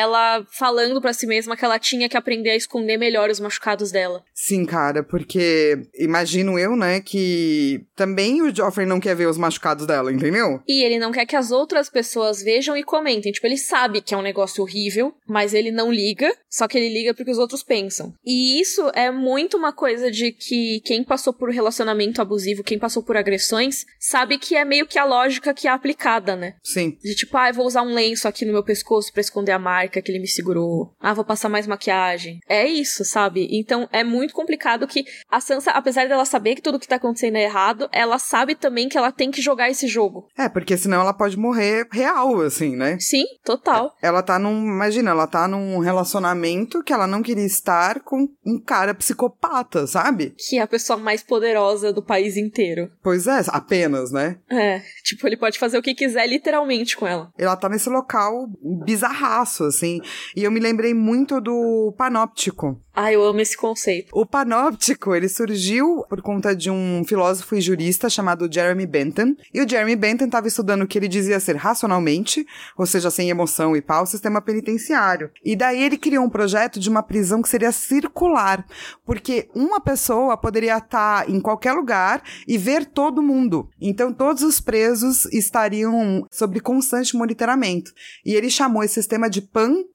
[0.51, 4.23] falando pra si mesma que ela tinha que aprender a esconder melhor os machucados dela.
[4.35, 9.87] Sim, cara, porque imagino eu, né, que também o Joffrey não quer ver os machucados
[9.87, 10.61] dela, entendeu?
[10.67, 13.33] E ele não quer que as outras pessoas vejam e comentem.
[13.33, 16.89] Tipo, ele sabe que é um negócio horrível, mas ele não liga, só que ele
[16.89, 18.13] liga porque os outros pensam.
[18.25, 23.03] E isso é muito uma coisa de que quem passou por relacionamento abusivo, quem passou
[23.03, 26.55] por agressões, sabe que é meio que a lógica que é aplicada, né?
[26.63, 26.97] Sim.
[27.03, 29.59] De tipo, ah, eu vou usar um lenço aqui no meu pescoço pra esconder a
[29.59, 30.95] marca que ele me segurou.
[31.01, 32.41] Ah, vou passar mais maquiagem.
[32.49, 33.49] É isso, sabe?
[33.51, 37.37] Então é muito complicado que a Sansa, apesar dela saber que tudo que tá acontecendo
[37.37, 40.29] é errado, ela sabe também que ela tem que jogar esse jogo.
[40.37, 42.99] É, porque senão ela pode morrer real, assim, né?
[43.01, 43.95] Sim, total.
[44.03, 44.67] Ela tá num.
[44.67, 50.35] Imagina, ela tá num relacionamento que ela não queria estar com um cara psicopata, sabe?
[50.37, 52.91] Que é a pessoa mais poderosa do país inteiro.
[53.03, 54.39] Pois é, apenas, né?
[54.51, 57.31] É, tipo, ele pode fazer o que quiser literalmente com ela.
[57.39, 58.49] Ela tá nesse local
[58.85, 60.01] bizarraço, assim.
[60.37, 62.81] E eu me lembrei muito do panóptico.
[63.01, 64.11] Ah, eu amo esse conceito.
[64.13, 69.37] O panóptico, ele surgiu por conta de um filósofo e jurista chamado Jeremy Bentham.
[69.55, 72.45] E o Jeremy Bentham estava estudando o que ele dizia ser racionalmente,
[72.77, 75.31] ou seja, sem emoção e pau, o sistema penitenciário.
[75.45, 78.67] E daí ele criou um projeto de uma prisão que seria circular,
[79.07, 83.69] porque uma pessoa poderia estar em qualquer lugar e ver todo mundo.
[83.81, 87.93] Então todos os presos estariam sob constante monitoramento.
[88.27, 89.41] E ele chamou esse sistema de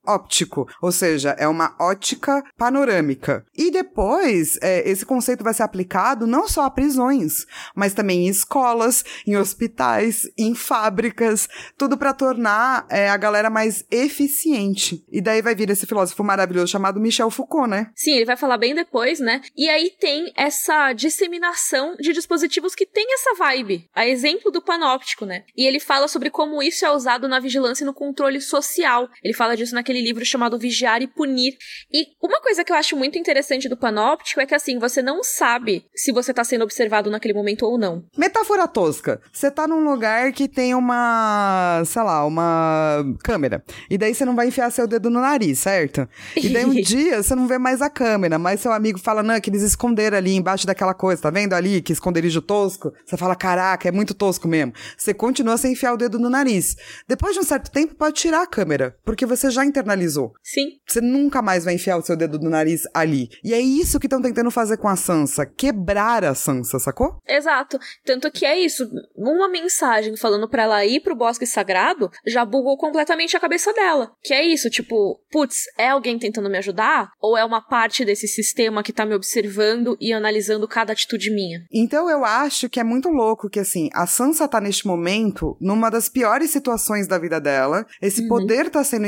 [0.03, 3.45] pan-óptico, ou seja, é uma ótica panorâmica.
[3.55, 8.29] E depois, é, esse conceito vai ser aplicado não só a prisões, mas também em
[8.29, 15.03] escolas, em hospitais, em fábricas, tudo para tornar é, a galera mais eficiente.
[15.11, 17.91] E daí vai vir esse filósofo maravilhoso chamado Michel Foucault, né?
[17.95, 19.41] Sim, ele vai falar bem depois, né?
[19.55, 23.89] E aí tem essa disseminação de dispositivos que tem essa vibe.
[23.93, 25.43] A exemplo do panóptico, né?
[25.55, 29.09] E ele fala sobre como isso é usado na vigilância e no controle social.
[29.23, 31.55] Ele fala disso naquele livro chamado Vigiar e Punir.
[31.91, 35.23] E uma coisa que eu acho muito interessante do panóptico é que assim, você não
[35.23, 38.03] sabe se você tá sendo observado naquele momento ou não.
[38.17, 39.21] Metáfora tosca.
[39.31, 43.63] Você tá num lugar que tem uma, sei lá, uma câmera.
[43.89, 46.07] E daí você não vai enfiar seu dedo no nariz, certo?
[46.35, 49.35] E daí um dia você não vê mais a câmera, mas seu amigo fala, não,
[49.35, 51.81] é que eles esconderam ali embaixo daquela coisa, tá vendo ali?
[51.81, 52.93] Que esconderijo tosco.
[53.05, 54.73] Você fala, caraca, é muito tosco mesmo.
[54.97, 56.75] Você continua sem enfiar o dedo no nariz.
[57.07, 60.33] Depois de um certo tempo, pode tirar a câmera, porque você já internalizou.
[60.41, 60.79] Sim.
[60.87, 63.29] Você nunca mais vai enfiar o seu dedo no nariz ali.
[63.43, 67.17] E é isso que estão tentando fazer com a Sansa, quebrar a Sansa, sacou?
[67.27, 67.77] Exato.
[68.05, 68.89] Tanto que é isso.
[69.15, 74.11] Uma mensagem falando pra ela ir pro bosque sagrado já bugou completamente a cabeça dela.
[74.23, 77.11] Que é isso, tipo, putz, é alguém tentando me ajudar?
[77.21, 81.59] Ou é uma parte desse sistema que tá me observando e analisando cada atitude minha?
[81.71, 85.89] Então eu acho que é muito louco que, assim, a Sansa tá neste momento numa
[85.89, 87.85] das piores situações da vida dela.
[88.01, 88.27] Esse Uhum.
[88.27, 89.07] poder tá sendo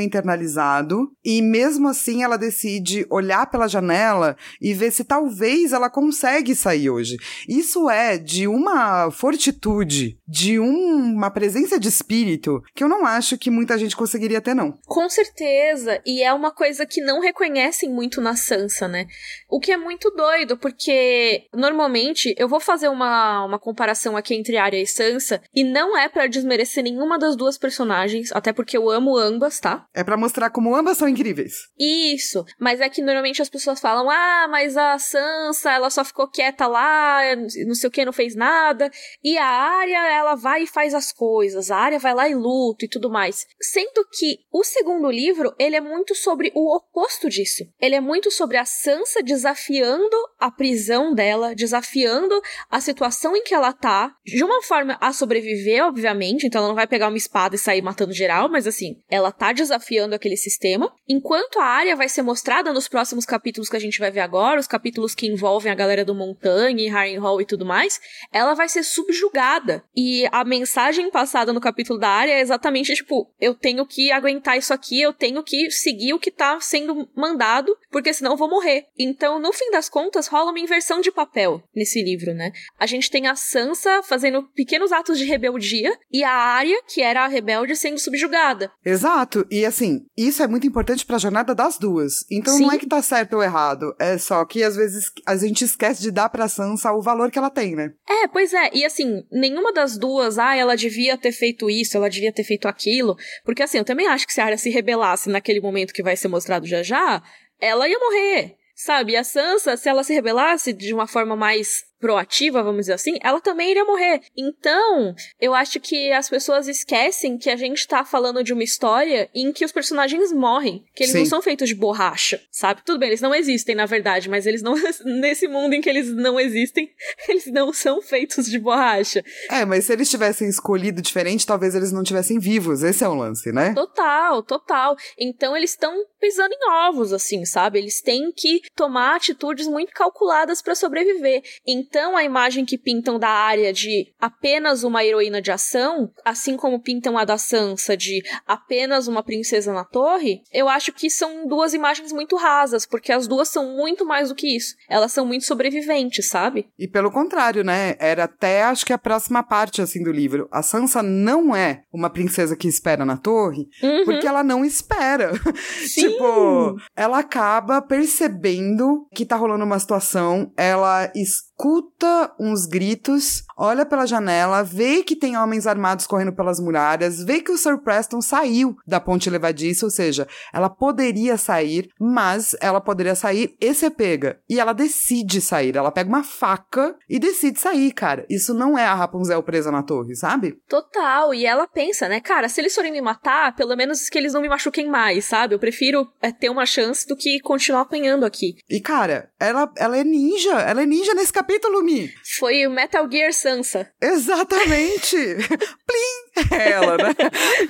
[1.24, 6.90] e mesmo assim ela decide olhar pela janela e ver se talvez ela consegue sair
[6.90, 7.16] hoje.
[7.48, 13.38] Isso é de uma fortitude, de um, uma presença de espírito que eu não acho
[13.38, 14.74] que muita gente conseguiria ter, não.
[14.86, 19.06] Com certeza, e é uma coisa que não reconhecem muito na Sansa, né?
[19.48, 24.56] O que é muito doido, porque normalmente eu vou fazer uma, uma comparação aqui entre
[24.56, 28.90] Arya e Sansa, e não é para desmerecer nenhuma das duas personagens, até porque eu
[28.90, 29.86] amo ambas, tá?
[29.94, 31.68] É para mostrar como ambas são incríveis.
[31.78, 36.26] Isso, mas é que normalmente as pessoas falam: ah, mas a Sansa, ela só ficou
[36.26, 37.20] quieta lá,
[37.66, 38.90] não sei o que, não fez nada,
[39.22, 42.86] e a Arya, ela vai e faz as coisas, a Arya vai lá e luta
[42.86, 43.46] e tudo mais.
[43.60, 47.62] Sendo que o segundo livro, ele é muito sobre o oposto disso.
[47.78, 52.40] Ele é muito sobre a Sansa desafiando a prisão dela, desafiando
[52.70, 56.74] a situação em que ela tá, de uma forma a sobreviver, obviamente, então ela não
[56.74, 60.92] vai pegar uma espada e sair matando geral, mas assim, ela tá desafiando aquele sistema,
[61.08, 64.60] enquanto a área vai ser mostrada nos próximos capítulos que a gente vai ver agora,
[64.60, 68.00] os capítulos que envolvem a galera do Montanha, Harrenhal e tudo mais,
[68.32, 69.82] ela vai ser subjugada.
[69.96, 74.56] E a mensagem passada no capítulo da área é exatamente tipo, eu tenho que aguentar
[74.56, 78.48] isso aqui, eu tenho que seguir o que tá sendo mandado, porque senão eu vou
[78.48, 78.86] morrer.
[78.98, 82.52] Então, no fim das contas, rola uma inversão de papel nesse livro, né?
[82.78, 87.24] A gente tem a Sansa fazendo pequenos atos de rebeldia e a Arya, que era
[87.24, 88.70] a rebelde, sendo subjugada.
[88.84, 89.46] Exato.
[89.50, 90.06] E assim,
[90.36, 92.26] isso é muito importante para a jornada das duas.
[92.30, 92.64] Então Sim.
[92.64, 96.02] não é que tá certo ou errado, é só que às vezes a gente esquece
[96.02, 97.94] de dar pra Sansa o valor que ela tem, né?
[98.06, 98.70] É, pois é.
[98.74, 102.68] E assim, nenhuma das duas, ah, ela devia ter feito isso, ela devia ter feito
[102.68, 106.02] aquilo, porque assim, eu também acho que se a Arya se rebelasse naquele momento que
[106.02, 107.22] vai ser mostrado já já,
[107.58, 108.56] ela ia morrer.
[108.74, 112.92] Sabe, e a Sansa, se ela se rebelasse de uma forma mais proativa, vamos dizer
[112.92, 114.20] assim, ela também iria morrer.
[114.36, 119.28] Então, eu acho que as pessoas esquecem que a gente tá falando de uma história
[119.34, 121.18] em que os personagens morrem, que eles Sim.
[121.18, 122.82] não são feitos de borracha, sabe?
[122.84, 126.08] Tudo bem, eles não existem na verdade, mas eles não nesse mundo em que eles
[126.14, 126.88] não existem,
[127.28, 129.24] eles não são feitos de borracha.
[129.50, 132.84] É, mas se eles tivessem escolhido diferente, talvez eles não tivessem vivos.
[132.84, 133.74] Esse é o lance, né?
[133.74, 134.96] Total, total.
[135.18, 137.80] Então eles estão pisando em ovos assim, sabe?
[137.80, 141.42] Eles têm que tomar atitudes muito calculadas para sobreviver.
[141.66, 146.80] Então, a imagem que pintam da área de apenas uma heroína de ação, assim como
[146.80, 151.72] pintam a da Sansa de apenas uma princesa na torre, eu acho que são duas
[151.72, 154.74] imagens muito rasas, porque as duas são muito mais do que isso.
[154.88, 156.68] Elas são muito sobreviventes, sabe?
[156.78, 157.96] E pelo contrário, né?
[157.98, 160.48] Era até acho que a próxima parte assim do livro.
[160.50, 164.04] A Sansa não é uma princesa que espera na torre, uhum.
[164.04, 165.32] porque ela não espera.
[165.94, 171.10] tipo, ela acaba percebendo que tá rolando uma situação, ela
[171.56, 177.40] escuta uns gritos, olha pela janela, vê que tem homens armados correndo pelas muralhas, vê
[177.40, 182.78] que o Sir Preston saiu da ponte levadiça, ou seja, ela poderia sair, mas ela
[182.78, 184.38] poderia sair e ser pega.
[184.48, 188.26] E ela decide sair, ela pega uma faca e decide sair, cara.
[188.28, 190.58] Isso não é a Rapunzel presa na torre, sabe?
[190.68, 194.34] Total, e ela pensa, né, cara, se eles forem me matar, pelo menos que eles
[194.34, 195.54] não me machuquem mais, sabe?
[195.54, 198.56] Eu prefiro é, ter uma chance do que continuar apanhando aqui.
[198.68, 202.12] E cara, ela, ela é ninja, ela é ninja nesse capítulo, Mi.
[202.38, 203.90] Foi o Metal Gear Sansa.
[204.00, 205.16] Exatamente!
[205.86, 206.56] Plim!
[206.58, 207.14] É ela, né?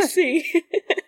[0.07, 0.43] Sim.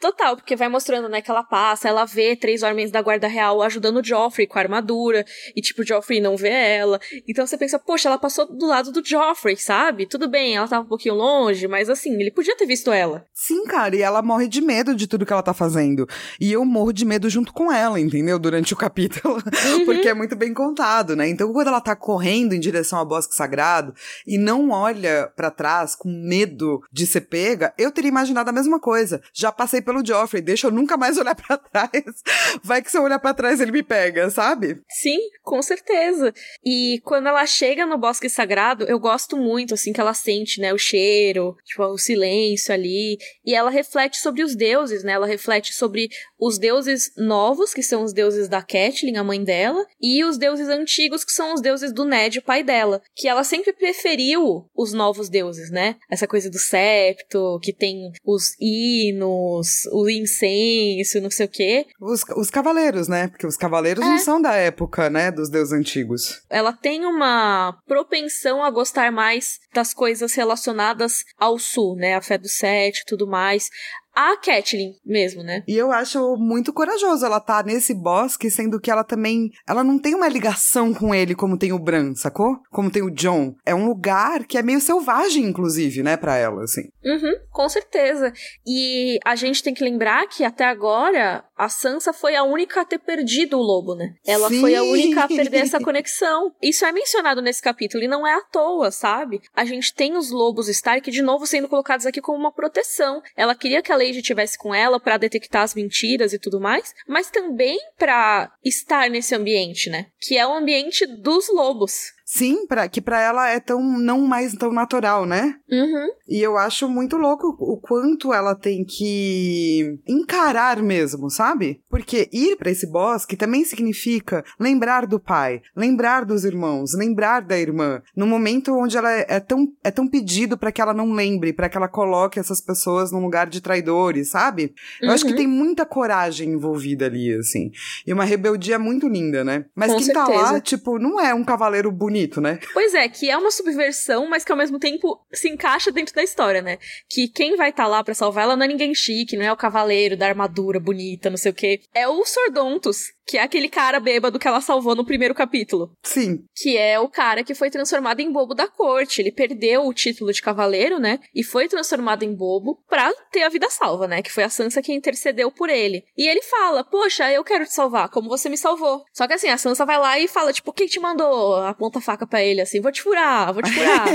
[0.00, 3.62] Total, porque vai mostrando, né, que ela passa, ela vê três homens da guarda real
[3.62, 5.24] ajudando o Joffrey com a armadura,
[5.54, 7.00] e tipo, o Joffrey não vê ela.
[7.28, 10.06] Então você pensa, poxa, ela passou do lado do Joffrey, sabe?
[10.06, 13.24] Tudo bem, ela tava um pouquinho longe, mas assim, ele podia ter visto ela.
[13.32, 16.06] Sim, cara, e ela morre de medo de tudo que ela tá fazendo.
[16.40, 18.38] E eu morro de medo junto com ela, entendeu?
[18.38, 19.34] Durante o capítulo.
[19.36, 19.84] Uhum.
[19.84, 21.28] porque é muito bem contado, né?
[21.28, 23.94] Então quando ela tá correndo em direção ao bosque sagrado
[24.26, 28.78] e não olha para trás com medo de ser pega, eu teria imaginado a mesma
[28.78, 32.22] coisa já passei pelo Joffrey, deixa eu nunca mais olhar para trás.
[32.62, 34.80] Vai que se eu olhar para trás ele me pega, sabe?
[34.88, 36.32] Sim, com certeza.
[36.64, 40.72] E quando ela chega no bosque sagrado, eu gosto muito, assim, que ela sente, né,
[40.72, 43.18] o cheiro, tipo, o silêncio ali.
[43.44, 45.12] E ela reflete sobre os deuses, né?
[45.12, 49.84] Ela reflete sobre os deuses novos, que são os deuses da Catelyn, a mãe dela,
[50.00, 53.00] e os deuses antigos, que são os deuses do Ned, o pai dela.
[53.14, 55.96] Que ela sempre preferiu os novos deuses, né?
[56.10, 59.43] Essa coisa do septo, que tem os hinos,
[59.92, 61.86] o incenso, não sei o quê.
[62.00, 63.28] Os, os cavaleiros, né?
[63.28, 64.08] Porque os cavaleiros é.
[64.08, 65.30] não são da época, né?
[65.30, 66.42] Dos deuses antigos.
[66.48, 72.14] Ela tem uma propensão a gostar mais das coisas relacionadas ao sul, né?
[72.14, 73.70] A fé do sete e tudo mais
[74.14, 75.62] a Catelyn mesmo, né?
[75.66, 79.98] E eu acho muito corajoso ela tá nesse bosque, sendo que ela também, ela não
[79.98, 82.58] tem uma ligação com ele como tem o Bran, sacou?
[82.70, 83.54] Como tem o John.
[83.64, 86.82] É um lugar que é meio selvagem, inclusive, né, para ela, assim.
[87.04, 88.32] Uhum, com certeza.
[88.66, 92.84] E a gente tem que lembrar que até agora a Sansa foi a única a
[92.84, 94.14] ter perdido o lobo, né?
[94.26, 94.60] Ela Sim.
[94.60, 96.52] foi a única a perder essa conexão.
[96.60, 99.40] Isso é mencionado nesse capítulo e não é à toa, sabe?
[99.54, 103.22] A gente tem os lobos Stark de novo sendo colocados aqui como uma proteção.
[103.36, 106.92] Ela queria que a Lady estivesse com ela para detectar as mentiras e tudo mais,
[107.06, 110.06] mas também para estar nesse ambiente, né?
[110.20, 112.13] Que é o ambiente dos lobos.
[112.24, 115.56] Sim, pra, que para ela é tão não mais tão natural, né?
[115.70, 116.08] Uhum.
[116.26, 121.82] E eu acho muito louco o quanto ela tem que encarar mesmo, sabe?
[121.90, 127.58] Porque ir para esse bosque também significa lembrar do pai, lembrar dos irmãos, lembrar da
[127.58, 131.12] irmã, no momento onde ela é, é tão é tão pedido para que ela não
[131.12, 134.74] lembre, para que ela coloque essas pessoas num lugar de traidores, sabe?
[135.00, 135.14] Eu uhum.
[135.14, 135.36] acho que uhum.
[135.36, 137.70] tem muita coragem envolvida ali, assim.
[138.06, 139.66] E uma rebeldia muito linda, né?
[139.74, 140.26] Mas Com quem certeza.
[140.26, 142.60] tá lá, tipo, não é um cavaleiro bonito bonito, né?
[142.72, 146.22] Pois é, que é uma subversão, mas que ao mesmo tempo se encaixa dentro da
[146.22, 146.78] história, né?
[147.08, 149.52] Que quem vai estar tá lá para salvar ela não é ninguém chique, não é
[149.52, 151.80] o cavaleiro da armadura bonita, não sei o quê.
[151.92, 155.96] É o Sordontus, que é aquele cara bêbado que ela salvou no primeiro capítulo.
[156.02, 156.44] Sim.
[156.54, 159.20] Que é o cara que foi transformado em bobo da corte.
[159.20, 161.18] Ele perdeu o título de cavaleiro, né?
[161.34, 164.22] E foi transformado em bobo pra ter a vida salva, né?
[164.22, 166.04] Que foi a Sansa que intercedeu por ele.
[166.16, 169.04] E ele fala: Poxa, eu quero te salvar, como você me salvou.
[169.12, 171.56] Só que assim, a Sansa vai lá e fala: Tipo, quem te mandou?
[171.56, 174.06] Aponta faca pra ele assim: Vou te furar, vou te furar.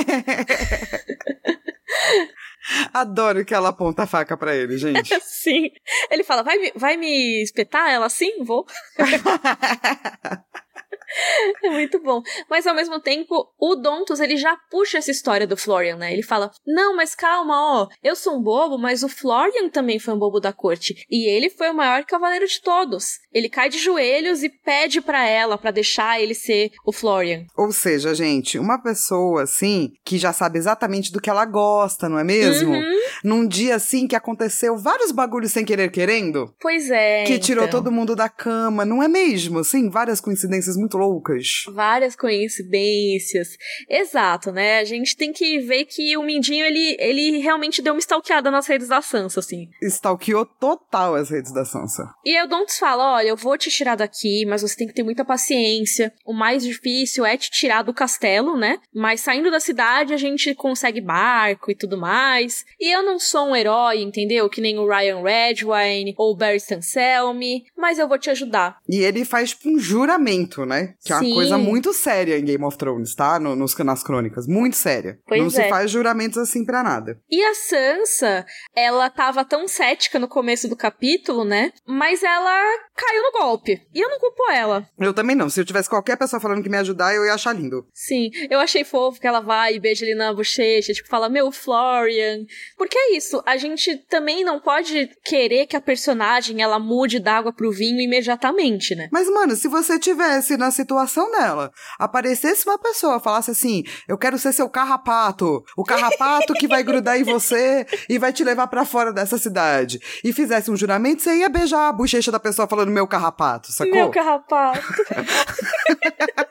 [2.94, 5.20] Adoro que ela aponta a faca para ele, gente.
[5.24, 5.70] Sim.
[6.12, 7.90] Ele fala: vai me, vai me espetar?
[7.90, 8.44] Ela sim?
[8.44, 8.66] Vou.
[11.64, 12.22] É muito bom.
[12.50, 16.14] Mas ao mesmo tempo, o Dontus, ele já puxa essa história do Florian, né?
[16.14, 17.88] Ele fala: Não, mas calma, ó.
[18.04, 21.06] Eu sou um bobo, mas o Florian também foi um bobo da corte.
[21.10, 23.20] E ele foi o maior cavaleiro de todos.
[23.34, 27.46] Ele cai de joelhos e pede para ela, para deixar ele ser o Florian.
[27.58, 32.18] Ou seja, gente, uma pessoa assim, que já sabe exatamente do que ela gosta, não
[32.18, 32.74] é mesmo?
[32.74, 33.00] Uhum.
[33.24, 36.54] Num dia assim que aconteceu vários bagulhos sem querer querendo.
[36.60, 37.24] Pois é.
[37.26, 37.80] Que tirou então.
[37.80, 39.64] todo mundo da cama, não é mesmo?
[39.64, 41.64] Sim, várias coincidências muito loucas.
[41.74, 43.58] Várias coincidências.
[43.90, 44.80] Exato, né?
[44.80, 48.68] A gente tem que ver que o Mindinho, ele, ele realmente deu uma stalkeada nas
[48.68, 49.70] redes da Sansa, assim.
[49.82, 52.10] Stalkeou total as redes da Sansa.
[52.26, 54.94] E aí o Don'ts fala, olha, eu vou te tirar daqui, mas você tem que
[54.94, 56.14] ter muita paciência.
[56.26, 58.80] O mais difícil é te tirar do castelo, né?
[58.94, 62.66] Mas saindo da cidade a gente consegue barco e tudo mais.
[62.80, 64.50] E eu não sou um herói, entendeu?
[64.50, 68.78] Que nem o Ryan Redwine ou o Barry Stanselmi, mas eu vou te ajudar.
[68.88, 70.69] E ele faz um juramento, né?
[71.04, 71.34] Que é uma Sim.
[71.34, 73.40] coisa muito séria em Game of Thrones, tá?
[73.40, 74.48] No, nos, nas crônicas.
[74.48, 75.20] Muito séria.
[75.28, 75.50] Pois Não é.
[75.52, 77.20] se faz juramentos assim pra nada.
[77.30, 81.72] E a Sansa, ela tava tão cética no começo do capítulo, né?
[81.88, 82.62] Mas ela
[83.00, 83.82] caiu no golpe.
[83.94, 84.86] E eu não culpo ela.
[85.00, 85.50] Eu também não.
[85.50, 87.88] Se eu tivesse qualquer pessoa falando que me ajudar, eu ia achar lindo.
[87.94, 91.52] Sim, eu achei fofo que ela vai e beija ele na bochecha, tipo, fala, meu
[91.52, 92.46] Florian.
[92.78, 97.54] Porque é isso, a gente também não pode querer que a personagem ela mude d'água
[97.54, 99.08] pro vinho imediatamente, né?
[99.12, 104.38] Mas, mano, se você tivesse na situação dela, aparecesse uma pessoa, falasse assim: Eu quero
[104.38, 108.86] ser seu carrapato, o carrapato que vai grudar em você e vai te levar para
[108.86, 112.89] fora dessa cidade, e fizesse um juramento, você ia beijar a bochecha da pessoa falando
[112.90, 113.94] meu carrapato, sacou?
[113.94, 114.82] Meu carrapato.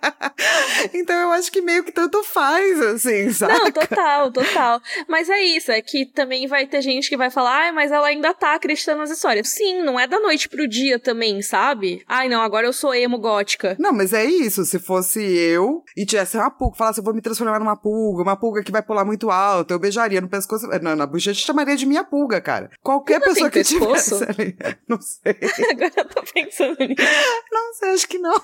[0.95, 3.53] então eu acho que meio que tanto faz, assim, sabe?
[3.53, 4.81] Não, total, total.
[5.09, 8.07] Mas é isso, é que também vai ter gente que vai falar, ai, mas ela
[8.07, 9.49] ainda tá acreditando nas histórias.
[9.49, 12.03] Sim, não é da noite pro dia também, sabe?
[12.07, 13.77] Ai, não, agora eu sou emo gótica.
[13.79, 14.65] Não, mas é isso.
[14.65, 18.37] Se fosse eu e tivesse uma pulga, falasse, eu vou me transformar numa pulga, uma
[18.37, 20.67] pulga que vai pular muito alto, eu beijaria no pescoço.
[20.83, 22.71] Não, na bochecha chamaria de minha pulga, cara.
[22.83, 24.19] Qualquer pessoa que pescoço?
[24.19, 24.57] tivesse ali.
[24.89, 25.37] Não sei.
[25.71, 27.03] agora eu tô pensando nisso.
[27.51, 28.41] Não sei, acho que não.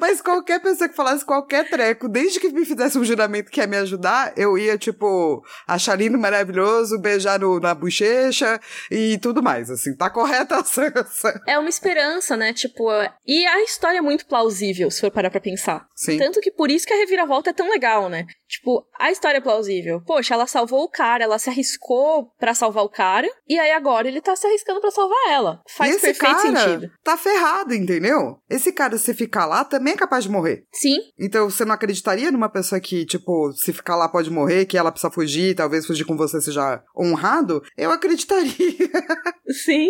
[0.00, 3.66] Mas qualquer pessoa que falasse qualquer treco, desde que me fizesse um juramento que ia
[3.66, 9.70] me ajudar, eu ia, tipo, achar lindo, maravilhoso, beijar no, na bochecha e tudo mais,
[9.70, 9.94] assim.
[9.96, 11.40] Tá correta a Sansa.
[11.46, 12.52] É uma esperança, né?
[12.52, 12.88] Tipo,
[13.26, 15.86] e a história é muito plausível, se for parar pra pensar.
[15.94, 16.18] Sim.
[16.18, 18.26] Tanto que por isso que a reviravolta é tão legal, né?
[18.48, 20.00] Tipo, a história é plausível.
[20.06, 24.08] Poxa, ela salvou o cara, ela se arriscou para salvar o cara, e aí agora
[24.08, 25.60] ele tá se arriscando para salvar ela.
[25.68, 26.92] Faz esse perfeito cara sentido.
[27.04, 28.38] Tá ferrado, entendeu?
[28.48, 30.64] Esse cara, se ficar lá, também é capaz de morrer.
[30.72, 30.98] Sim.
[31.18, 34.92] Então, você não acreditaria numa pessoa que, tipo, se ficar lá pode morrer, que ela
[34.92, 37.62] precisa fugir, talvez fugir com você seja honrado?
[37.76, 38.54] Eu acreditaria.
[39.64, 39.88] Sim.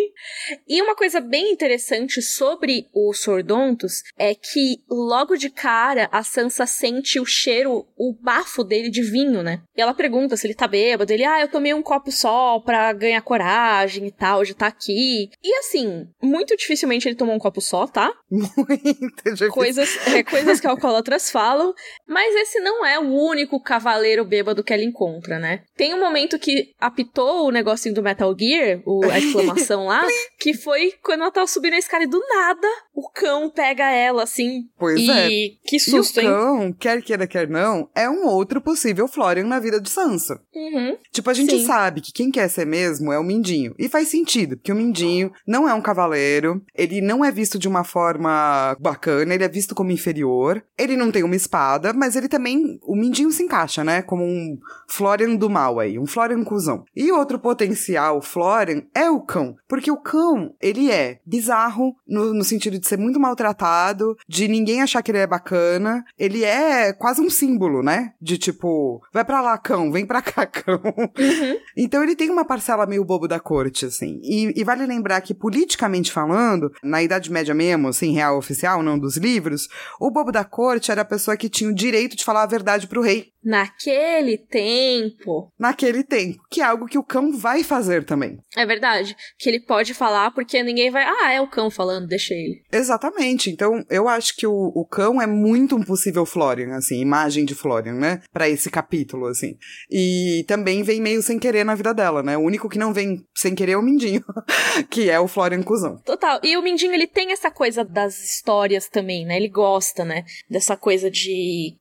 [0.67, 6.65] E uma coisa bem interessante sobre os Sordontos é que logo de cara a Sansa
[6.65, 9.63] sente o cheiro, o bafo dele de vinho, né?
[9.77, 11.13] E ela pergunta se ele tá bêbado.
[11.13, 15.31] Ele, ah, eu tomei um copo só pra ganhar coragem e tal, de tá aqui.
[15.43, 18.13] E assim, muito dificilmente ele tomou um copo só, tá?
[18.31, 21.58] Muito coisas, é, coisas que alcoólatras falam.
[22.07, 25.63] Mas esse não é o único cavaleiro bêbado que ela encontra, né?
[25.77, 30.07] Tem um momento que apitou o negocinho do Metal Gear, o, a exclamação lá,
[30.39, 32.69] que foi quando ela tava subindo a escada e do nada
[32.99, 34.65] o cão pega ela, assim.
[34.77, 35.11] Pois e...
[35.11, 35.29] é.
[35.65, 36.77] Que susto, e o cão, hein?
[36.79, 40.41] quer queira, quer não, é um outro possível Florian na vida de Sansa.
[40.53, 40.97] Uhum.
[41.13, 41.65] Tipo, a gente Sim.
[41.65, 43.73] sabe que quem quer ser mesmo é o Mindinho.
[43.79, 47.69] E faz sentido, porque o Mindinho não é um cavaleiro, ele não é visto de
[47.69, 52.29] uma forma bacana, ele é visto como inferior, ele não tem uma espada, mas ele
[52.29, 52.79] também.
[52.83, 54.03] O Mindinho se encaixa, né?
[54.03, 56.85] Como um Florian do mal aí, um Florian cuzão.
[56.95, 62.45] E outro potencial Florian é o cão, porque o cão, ele é bizarro no, no
[62.45, 67.21] sentido de ser muito maltratado, de ninguém achar que ele é bacana, ele é quase
[67.21, 68.13] um símbolo, né?
[68.21, 70.81] De tipo, vai pra lá, cão, vem pra cá, cão.
[70.85, 71.59] Uhum.
[71.77, 74.21] Então ele tem uma parcela meio bobo da corte, assim.
[74.23, 78.99] E, e, vale lembrar que, politicamente falando, na Idade Média mesmo, assim, real oficial, não
[78.99, 79.69] dos livros,
[80.01, 82.87] o bobo da corte era a pessoa que tinha o direito de falar a verdade
[82.87, 83.33] pro rei.
[83.43, 85.51] Naquele tempo.
[85.59, 86.39] Naquele tempo.
[86.51, 88.39] Que é algo que o cão vai fazer também.
[88.57, 89.17] É verdade.
[89.39, 91.05] Que ele pode falar porque ninguém vai.
[91.05, 92.61] Ah, é o cão falando, deixa ele.
[92.71, 93.49] Exatamente.
[93.49, 97.55] Então, eu acho que o, o cão é muito um possível Florian, assim, imagem de
[97.55, 98.21] Florian, né?
[98.33, 99.57] Pra esse capítulo, assim.
[99.91, 102.37] E também vem meio sem querer na vida dela, né?
[102.37, 104.25] O único que não vem sem querer é o Mindinho,
[104.91, 105.97] que é o Florian cuzão.
[106.05, 106.41] Total.
[106.43, 109.37] E o Mindinho, ele tem essa coisa das histórias também, né?
[109.37, 110.25] Ele gosta, né?
[110.51, 111.28] Dessa coisa de.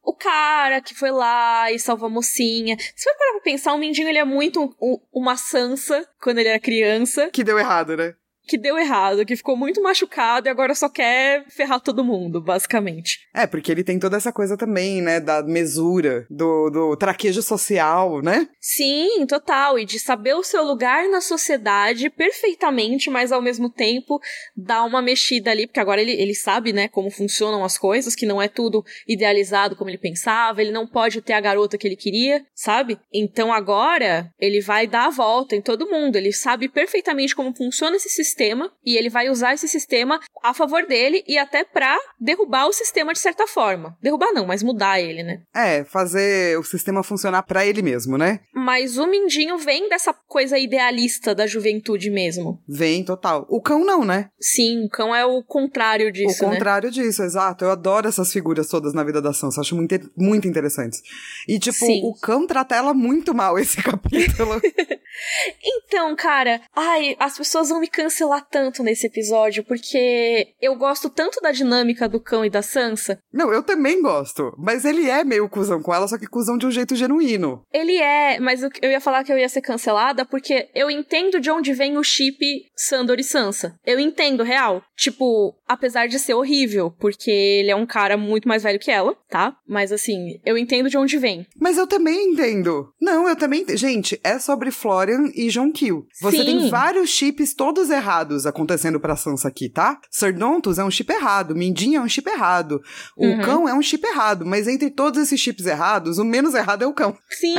[0.03, 2.75] O cara que foi lá e salvou a mocinha.
[2.95, 6.49] Se for parar pra pensar, o Mindinho, ele é muito um, uma Sansa quando ele
[6.49, 7.29] era criança.
[7.29, 8.15] Que deu errado, né?
[8.47, 13.19] Que deu errado, que ficou muito machucado e agora só quer ferrar todo mundo, basicamente.
[13.33, 18.21] É, porque ele tem toda essa coisa também, né, da mesura, do, do traquejo social,
[18.21, 18.47] né?
[18.59, 19.77] Sim, total.
[19.77, 24.19] E de saber o seu lugar na sociedade perfeitamente, mas ao mesmo tempo
[24.55, 28.25] dar uma mexida ali, porque agora ele, ele sabe, né, como funcionam as coisas, que
[28.25, 31.97] não é tudo idealizado como ele pensava, ele não pode ter a garota que ele
[31.97, 32.97] queria, sabe?
[33.13, 37.97] Então agora ele vai dar a volta em todo mundo, ele sabe perfeitamente como funciona
[37.97, 41.97] esse sistema sistema e ele vai usar esse sistema a favor dele e até pra
[42.19, 43.97] derrubar o sistema de certa forma.
[44.01, 45.41] Derrubar não, mas mudar ele, né?
[45.55, 48.39] É, fazer o sistema funcionar para ele mesmo, né?
[48.53, 52.61] Mas o Mindinho vem dessa coisa idealista da juventude mesmo.
[52.67, 53.45] Vem, total.
[53.49, 54.29] O cão não, né?
[54.39, 56.93] Sim, o cão é o contrário disso, O contrário né?
[56.93, 57.65] disso, exato.
[57.65, 61.01] Eu adoro essas figuras todas na vida da Sansa, acho muito, muito interessantes.
[61.47, 62.01] E, tipo, Sim.
[62.03, 64.61] o cão trata ela muito mal esse capítulo.
[65.63, 71.39] então, cara, ai, as pessoas vão me cancelar tanto nesse episódio, porque eu gosto tanto
[71.41, 73.19] da dinâmica do cão e da Sansa.
[73.31, 74.53] Não, eu também gosto.
[74.57, 77.63] Mas ele é meio cuzão com ela, só que cuzão de um jeito genuíno.
[77.73, 81.49] Ele é, mas eu ia falar que eu ia ser cancelada porque eu entendo de
[81.49, 82.37] onde vem o chip
[82.75, 83.75] Sandor e Sansa.
[83.85, 84.81] Eu entendo, real.
[84.95, 89.15] Tipo, apesar de ser horrível, porque ele é um cara muito mais velho que ela,
[89.29, 89.55] tá?
[89.67, 91.45] Mas assim, eu entendo de onde vem.
[91.59, 92.93] Mas eu também entendo.
[93.01, 93.65] Não, eu também.
[93.77, 96.05] Gente, é sobre Florian e John Kill.
[96.21, 96.45] Você Sim.
[96.45, 99.99] tem vários chips todos errados acontecendo pra Sansa aqui, tá?
[100.09, 102.81] Sardontus é um chip errado, Mindinho é um chip errado,
[103.15, 103.41] o Uhum.
[103.41, 106.87] cão é um chip errado, mas entre todos esses chips errados, o menos errado é
[106.87, 107.17] o cão.
[107.29, 107.55] Sim,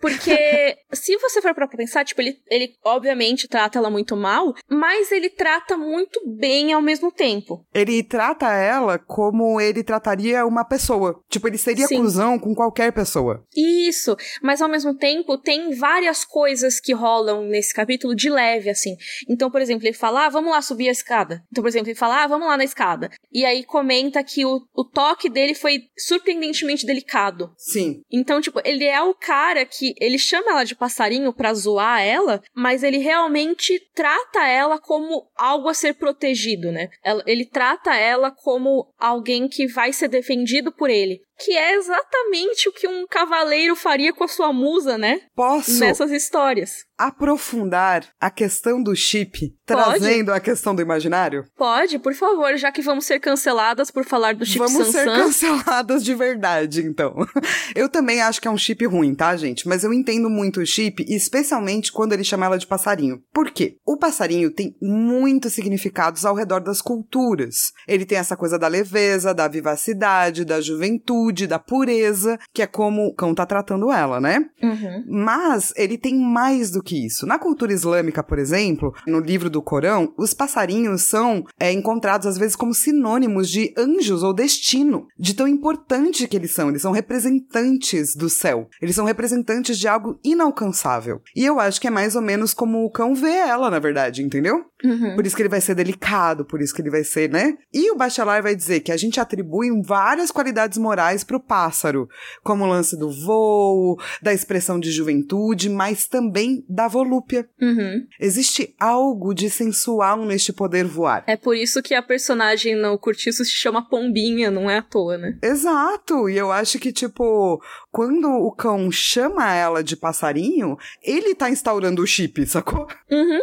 [0.00, 5.10] porque se você for pra pensar, tipo, ele, ele obviamente trata ela muito mal, mas
[5.12, 7.37] ele trata muito bem ao mesmo tempo.
[7.74, 11.20] Ele trata ela como ele trataria uma pessoa.
[11.28, 11.98] Tipo, ele seria Sim.
[12.00, 13.44] cuzão com qualquer pessoa.
[13.56, 18.96] Isso, mas ao mesmo tempo tem várias coisas que rolam nesse capítulo de leve, assim.
[19.28, 21.42] Então, por exemplo, ele fala, ah, vamos lá subir a escada.
[21.50, 23.10] Então, por exemplo, ele fala, ah, vamos lá na escada.
[23.32, 27.52] E aí comenta que o, o toque dele foi surpreendentemente delicado.
[27.56, 28.02] Sim.
[28.10, 32.42] Então, tipo, ele é o cara que ele chama ela de passarinho pra zoar ela,
[32.54, 36.88] mas ele realmente trata ela como algo a ser protegido, né?
[37.04, 41.20] Ela- Ele trata ela como alguém que vai ser defendido por ele.
[41.38, 45.20] Que é exatamente o que um cavaleiro faria com a sua musa, né?
[45.34, 46.86] Posso Nessas histórias.
[46.98, 51.44] Aprofundar a questão do chip, trazendo a questão do imaginário?
[51.56, 55.16] Pode, por favor, já que vamos ser canceladas por falar do chip Vamos ser Sansan.
[55.16, 57.14] canceladas de verdade, então.
[57.76, 59.68] Eu também acho que é um chip ruim, tá, gente?
[59.68, 63.22] Mas eu entendo muito o chip, especialmente quando ele chama ela de passarinho.
[63.32, 63.76] Por quê?
[63.86, 67.72] O passarinho tem muitos significados ao redor das culturas.
[67.86, 73.06] Ele tem essa coisa da leveza, da vivacidade, da juventude, da pureza, que é como
[73.06, 74.46] o cão tá tratando ela, né?
[74.62, 75.04] Uhum.
[75.06, 77.26] Mas ele tem mais do que isso.
[77.26, 82.38] Na cultura islâmica, por exemplo, no livro do Corão, os passarinhos são é, encontrados às
[82.38, 86.68] vezes como sinônimos de anjos ou destino, de tão importante que eles são.
[86.68, 88.68] Eles são representantes do céu.
[88.80, 91.20] Eles são representantes de algo inalcançável.
[91.34, 94.22] E eu acho que é mais ou menos como o cão vê ela, na verdade,
[94.22, 94.64] entendeu?
[94.84, 95.16] Uhum.
[95.16, 97.56] Por isso que ele vai ser delicado, por isso que ele vai ser, né?
[97.72, 102.08] E o Bachelar vai dizer que a gente atribui várias qualidades morais pro pássaro,
[102.42, 107.48] como o lance do voo, da expressão de juventude, mas também da volúpia.
[107.60, 108.06] Uhum.
[108.20, 111.24] Existe algo de sensual neste poder voar.
[111.26, 115.18] É por isso que a personagem no Curtiço se chama Pombinha, não é à toa,
[115.18, 115.38] né?
[115.42, 121.50] Exato, e eu acho que, tipo, quando o cão chama ela de passarinho, ele tá
[121.50, 122.86] instaurando o chip, sacou?
[123.10, 123.40] Uhum.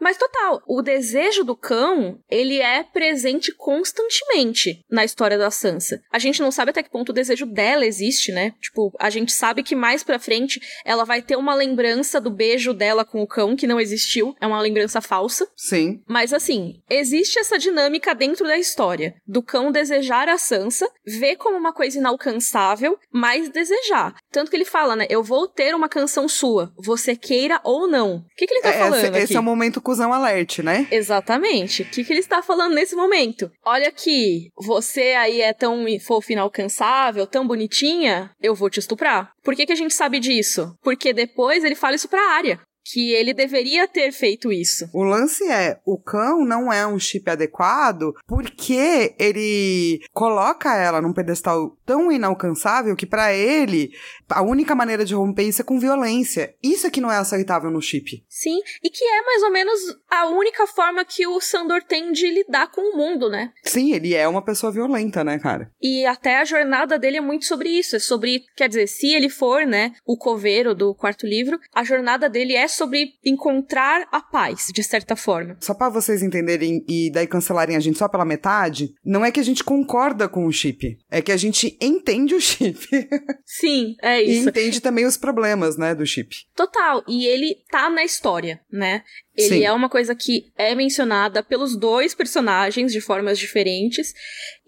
[0.00, 6.00] Mas total, o desejo do cão, ele é presente constantemente na história da Sansa.
[6.12, 8.52] A gente não sabe até que ponto o desejo dela existe, né?
[8.60, 12.72] Tipo, a gente sabe que mais pra frente ela vai ter uma lembrança do beijo
[12.74, 15.48] dela com o cão que não existiu, é uma lembrança falsa.
[15.56, 16.02] Sim.
[16.08, 21.56] Mas assim, existe essa dinâmica dentro da história do cão desejar a Sansa, ver como
[21.56, 24.14] uma coisa inalcançável, mas desejar.
[24.30, 25.06] Tanto que ele fala, né?
[25.08, 28.16] Eu vou ter uma canção sua, você queira ou não.
[28.16, 29.18] O que, que ele tá É, falando esse, aqui?
[29.18, 30.88] esse é o momento cuzão alert, né?
[30.90, 31.82] Exatamente.
[31.82, 33.50] O que, que ele está falando nesse momento?
[33.64, 39.30] Olha aqui, você aí é tão fofa e inalcançável, tão bonitinha, eu vou te estuprar.
[39.44, 40.76] Por que, que a gente sabe disso?
[40.82, 42.58] Porque depois ele fala isso pra área.
[42.86, 44.86] Que ele deveria ter feito isso.
[44.92, 51.14] O lance é, o cão não é um chip adequado porque ele coloca ela num
[51.14, 53.90] pedestal tão inalcançável que pra ele
[54.28, 56.54] a única maneira de romper isso é com violência.
[56.62, 58.24] Isso é que não é aceitável no chip.
[58.28, 62.28] Sim, e que é mais ou menos a única forma que o Sandor tem de
[62.30, 63.52] lidar com o mundo, né?
[63.62, 65.70] Sim, ele é uma pessoa violenta, né, cara?
[65.80, 67.96] E até a jornada dele é muito sobre isso.
[67.96, 72.28] É sobre, quer dizer, se ele for, né, o coveiro do quarto livro, a jornada
[72.28, 75.56] dele é sobre encontrar a paz, de certa forma.
[75.60, 79.40] Só pra vocês entenderem e daí cancelarem a gente só pela metade, não é que
[79.40, 82.74] a gente concorda com o chip, é que a gente entende o chip
[83.44, 84.48] Sim, é e isso.
[84.48, 86.46] entende também os problemas, né, do chip.
[86.54, 87.04] Total.
[87.08, 89.02] E ele tá na história, né?
[89.36, 89.64] Ele Sim.
[89.64, 94.12] é uma coisa que é mencionada pelos dois personagens de formas diferentes.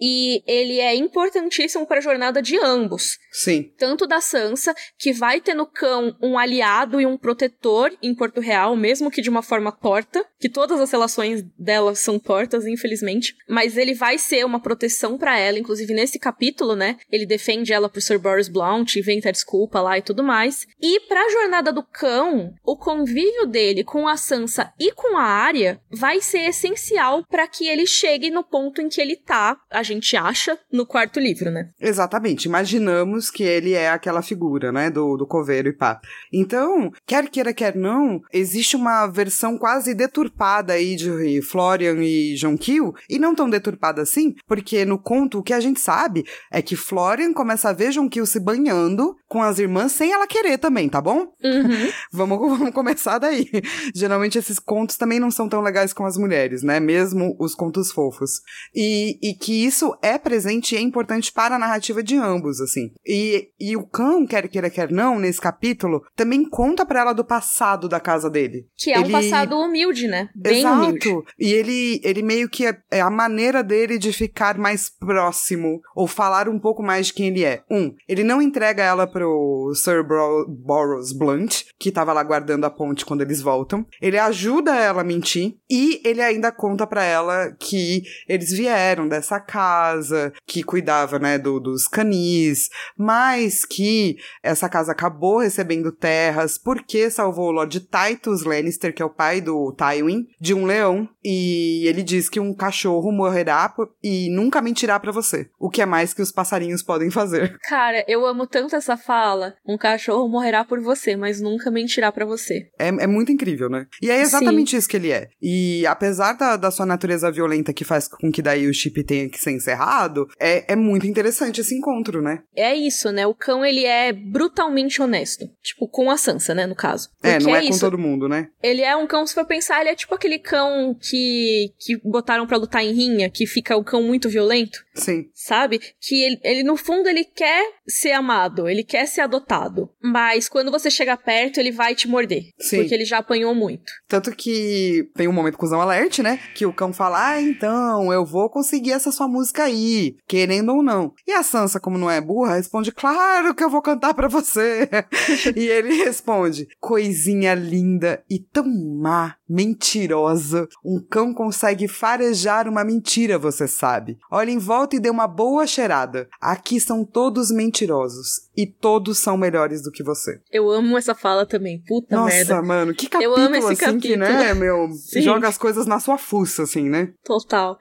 [0.00, 3.18] E ele é importantíssimo para a jornada de ambos.
[3.32, 3.72] Sim.
[3.78, 8.40] Tanto da Sansa, que vai ter no cão um aliado e um protetor em Porto
[8.40, 13.34] Real, mesmo que de uma forma torta, que todas as relações dela são tortas, infelizmente,
[13.48, 16.96] mas ele vai ser uma proteção para ela, inclusive nesse capítulo, né?
[17.10, 20.66] Ele defende ela pro Sir Boris Blount, inventa desculpa lá e tudo mais.
[20.80, 25.80] E pra jornada do cão, o convívio dele com a Sansa e com a Arya
[25.90, 30.16] vai ser essencial para que ele chegue no ponto em que ele tá, a gente
[30.16, 31.70] acha, no quarto livro, né?
[31.80, 32.46] Exatamente.
[32.46, 36.00] Imaginamos que ele é aquela figura, né, do, do coveiro e pá.
[36.32, 42.94] Então, quer queira, quer não, existe uma versão quase deturpada aí de Florian e Jonquil,
[43.08, 46.76] e não tão deturpada assim, porque no conto o que a gente sabe é que
[46.76, 51.00] Florian começa a ver Jonquil se banhando com as irmãs sem ela querer também, tá
[51.00, 51.32] bom?
[51.42, 51.90] Uhum.
[52.12, 53.46] Vamos, vamos começar daí.
[53.94, 56.80] Geralmente esses contos também não são tão legais com as mulheres, né?
[56.80, 58.40] Mesmo os contos fofos.
[58.74, 62.90] E, e que isso é presente e é importante para a narrativa de ambos, assim.
[63.06, 67.24] E, e o cão, quer queira, quer não, nesse capítulo, também conta pra ela do
[67.24, 68.66] passado da casa dele.
[68.76, 70.28] Que é um Ele- passado humilde, né?
[70.34, 70.76] Bem Exato.
[70.84, 71.08] humilde.
[71.38, 76.06] E ele, ele meio que é, é a maneira dele de ficar mais próximo ou
[76.06, 77.62] falar um pouco mais de quem ele é.
[77.70, 82.70] Um, ele não entrega ela pro Sir Bro Boros Blunt, que tava lá guardando a
[82.70, 83.86] ponte quando eles voltam.
[83.98, 89.40] Ele ajuda ela a mentir e ele ainda conta pra ela que eles vieram dessa
[89.40, 97.08] casa, que cuidava, né, do, dos canis, mas que essa casa acabou recebendo terras porque
[97.08, 101.08] salvou o Lord Titus Lannister, que é o pai do Tywin, de um leão.
[101.24, 105.48] E ele diz que um cachorro morrerá e nunca mentirá pra você.
[105.58, 107.56] O que é mais que os passarinhos podem fazer.
[107.66, 109.54] Cara, eu amo tanto essa fala.
[109.66, 112.68] Um cachorro morrerá por você, mas nunca mentirá pra você.
[112.78, 113.86] É, é muito incrível, né?
[114.02, 114.76] E a exatamente Sim.
[114.78, 115.28] isso que ele é.
[115.40, 119.28] E apesar da, da sua natureza violenta que faz com que daí o chip tenha
[119.28, 122.42] que ser encerrado, é, é muito interessante esse encontro, né?
[122.54, 123.26] É isso, né?
[123.26, 125.46] O cão, ele é brutalmente honesto.
[125.62, 127.08] Tipo, com a Sansa, né, no caso.
[127.22, 128.48] É, Porque é, não é, é com todo mundo, né?
[128.62, 132.46] Ele é um cão, se for pensar, ele é tipo aquele cão que, que botaram
[132.46, 134.84] para lutar em rinha, que fica o cão muito violento.
[134.94, 135.26] Sim.
[135.34, 135.78] Sabe?
[136.00, 139.90] Que ele, ele, no fundo, ele quer ser amado, ele quer ser adotado.
[140.02, 142.44] Mas quando você chega perto, ele vai te morder.
[142.58, 142.78] Sim.
[142.78, 143.92] Porque ele já apanhou muito.
[144.08, 146.38] Tanto que tem um momento cuzão alert, né?
[146.54, 150.82] Que o cão fala: Ah, então, eu vou conseguir essa sua música aí, querendo ou
[150.82, 151.12] não.
[151.26, 154.88] E a Sansa, como não é burra, responde: Claro que eu vou cantar para você.
[155.56, 160.68] e ele responde: Coisinha linda e tão má, mentirosa.
[160.84, 164.18] Um cão consegue farejar uma mentira, você sabe.
[164.30, 166.28] Olha em volta e dê uma boa cheirada.
[166.40, 168.46] Aqui são todos mentirosos.
[168.56, 170.40] E todos são melhores do que você.
[170.50, 171.82] Eu amo essa fala também.
[171.86, 172.54] Puta Nossa, merda.
[172.56, 174.00] Nossa, mano, que capítulo Eu amo esse assim capítulo.
[174.02, 175.22] que, né, meu, Sim.
[175.22, 177.12] joga as coisas na sua fuça, assim, né?
[177.24, 177.76] Total.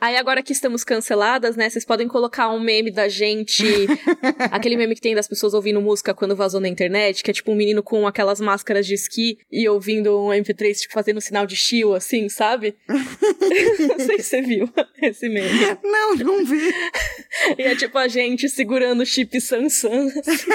[0.00, 1.68] Aí agora que estamos canceladas, né?
[1.68, 3.64] Vocês podem colocar um meme da gente.
[4.50, 7.52] aquele meme que tem das pessoas ouvindo música quando vazou na internet, que é tipo
[7.52, 11.54] um menino com aquelas máscaras de esqui e ouvindo um MP3, tipo, fazendo sinal de
[11.54, 12.76] chill, assim, sabe?
[12.88, 14.72] não sei se você viu
[15.02, 15.78] esse meme.
[15.82, 16.72] Não, não vi.
[17.58, 20.08] e é tipo a gente segurando o chip Samsung.
[20.18, 20.50] Assim.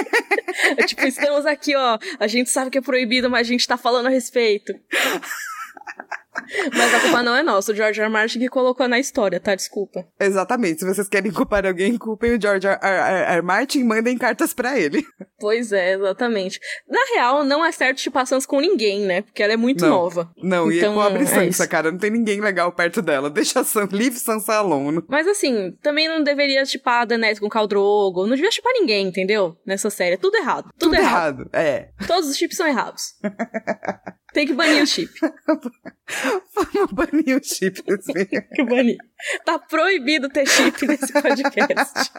[0.76, 1.98] é tipo, estamos aqui, ó.
[2.18, 4.74] A gente sabe que é proibido, mas a gente tá falando a respeito.
[6.76, 8.06] Mas a culpa não é nossa, o George R.
[8.06, 8.12] R.
[8.12, 9.54] Martin que colocou na história, tá?
[9.54, 10.06] Desculpa.
[10.18, 10.80] Exatamente.
[10.80, 12.78] Se vocês querem culpar alguém, culpem o George R.
[12.80, 13.34] R.
[13.36, 13.42] R.
[13.42, 15.04] Martin e mandem cartas para ele.
[15.38, 16.58] Pois é, exatamente.
[16.88, 19.20] Na real, não é certo chipar Sansa com ninguém, né?
[19.20, 20.30] Porque ela é muito não, nova.
[20.42, 21.68] Não, então, e pobre é Sansa, isso.
[21.68, 21.92] cara.
[21.92, 23.28] Não tem ninguém legal perto dela.
[23.28, 25.02] Deixa a Sansa, leave Sansa alone.
[25.06, 28.26] Mas assim, também não deveria chipar a Daenerys com Khal Drogo.
[28.26, 29.54] Não devia chipar ninguém, entendeu?
[29.66, 30.14] Nessa série.
[30.14, 30.70] É tudo errado.
[30.78, 31.40] Tudo, tudo errado.
[31.42, 31.50] errado.
[31.52, 31.90] É.
[32.06, 33.14] Todos os chips são errados.
[34.36, 35.10] Tem que banir o chip.
[36.54, 38.26] Vamos banir o chip assim.
[38.54, 38.98] que banir.
[39.46, 42.12] Tá proibido ter chip nesse podcast.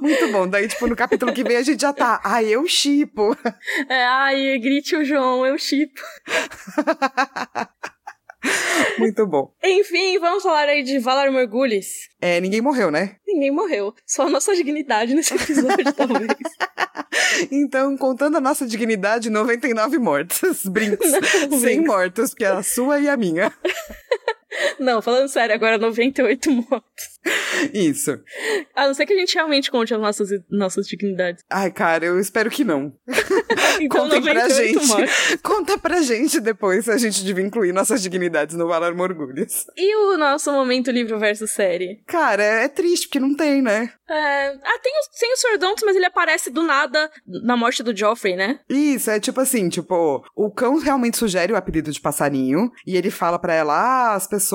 [0.00, 0.48] Muito bom.
[0.48, 2.22] Daí, tipo, no capítulo que vem a gente já tá.
[2.24, 3.36] Ai, eu chipo.
[3.86, 6.00] É, ai, grite o João, eu chipo.
[8.98, 9.52] Muito bom.
[9.62, 11.86] Enfim, vamos falar aí de Valar Morgulhos.
[12.18, 13.16] É, ninguém morreu, né?
[13.26, 13.94] Ninguém morreu.
[14.06, 16.28] Só a nossa dignidade nesse episódio, talvez.
[17.50, 20.64] Então, contando a nossa dignidade, 99 mortos.
[20.66, 21.10] Brinks.
[21.50, 23.52] Não, 100 mortos, que é a sua e a minha.
[24.78, 27.18] Não, falando sério, agora 98 mortos.
[27.72, 28.18] Isso.
[28.74, 31.44] A não ser que a gente realmente conte as nossas, nossas dignidades.
[31.50, 32.92] Ai, cara, eu espero que não.
[33.80, 34.86] então, Contem pra gente.
[34.86, 35.36] Mortos.
[35.42, 39.66] Conta pra gente depois se a gente devia incluir nossas dignidades no Valar Morgulhos.
[39.76, 42.02] E o nosso momento livro versus série?
[42.06, 43.92] Cara, é triste, porque não tem, né?
[44.08, 44.48] É...
[44.48, 48.60] Ah, tem, tem o Sordontos, mas ele aparece do nada na morte do Joffrey, né?
[48.68, 53.10] Isso, é tipo assim, tipo, o cão realmente sugere o apelido de passarinho, e ele
[53.10, 54.47] fala pra ela, ah, as pessoas,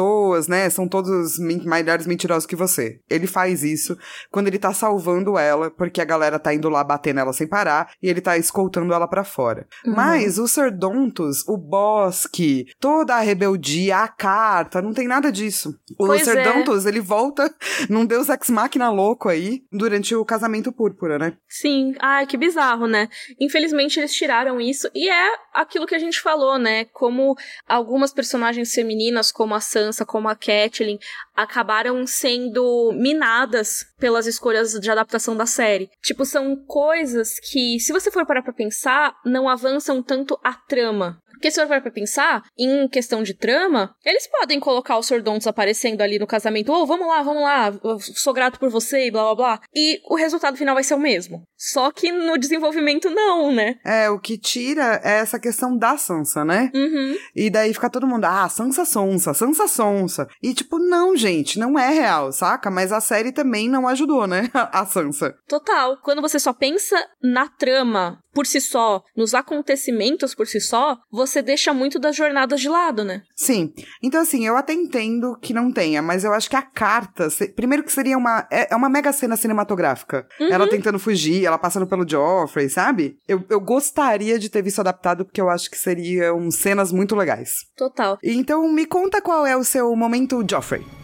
[0.47, 2.99] né, são todos melhores mentirosos que você.
[3.09, 3.97] Ele faz isso
[4.31, 7.91] quando ele tá salvando ela, porque a galera tá indo lá bater nela sem parar,
[8.01, 9.67] e ele tá escoltando ela para fora.
[9.85, 9.93] Uhum.
[9.93, 15.77] Mas o Sordontos, o bosque, toda a rebeldia, a carta, não tem nada disso.
[15.97, 16.89] O pois Sordontos, é.
[16.89, 17.53] ele volta
[17.89, 21.33] num deus ex-máquina louco aí, durante o casamento púrpura, né?
[21.47, 21.93] Sim.
[21.99, 23.07] Ai, que bizarro, né?
[23.39, 26.85] Infelizmente eles tiraram isso e é aquilo que a gente falou, né?
[26.85, 27.35] Como
[27.67, 30.97] algumas personagens femininas, como a Sansa, como a Catelyn,
[31.36, 35.89] acabaram sendo minadas pelas escolhas de adaptação da série.
[36.01, 41.21] Tipo, são coisas que, se você for parar pra pensar, não avançam tanto a trama.
[41.43, 45.99] Porque se for pra pensar, em questão de trama, eles podem colocar os Sordontos aparecendo
[45.99, 46.71] ali no casamento.
[46.71, 49.61] Ô, oh, vamos lá, vamos lá, eu sou grato por você e blá blá blá.
[49.75, 51.45] E o resultado final vai ser o mesmo.
[51.57, 53.75] Só que no desenvolvimento, não, né?
[53.83, 56.71] É, o que tira é essa questão da Sansa, né?
[56.73, 57.17] Uhum.
[57.35, 60.29] E daí fica todo mundo, ah, Sansa sonsa, Sansa sonsa.
[60.41, 62.71] E tipo, não, gente, não é real, saca?
[62.71, 64.49] Mas a série também não ajudou, né?
[64.55, 65.35] a Sansa.
[65.45, 65.97] Total.
[66.01, 71.41] Quando você só pensa na trama por si só, nos acontecimentos por si só, você
[71.41, 73.21] deixa muito das jornadas de lado, né?
[73.36, 73.73] Sim.
[74.01, 77.27] Então, assim, eu até entendo que não tenha, mas eu acho que a carta.
[77.55, 78.47] Primeiro que seria uma.
[78.51, 80.27] É, é uma mega cena cinematográfica.
[80.39, 80.51] Uhum.
[80.51, 83.17] Ela tentando fugir, ela passando pelo Joffrey, sabe?
[83.27, 87.65] Eu, eu gostaria de ter visto adaptado, porque eu acho que seriam cenas muito legais.
[87.75, 88.17] Total.
[88.23, 91.02] Então, me conta qual é o seu momento Joffrey.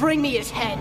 [0.00, 0.80] Bring me his head.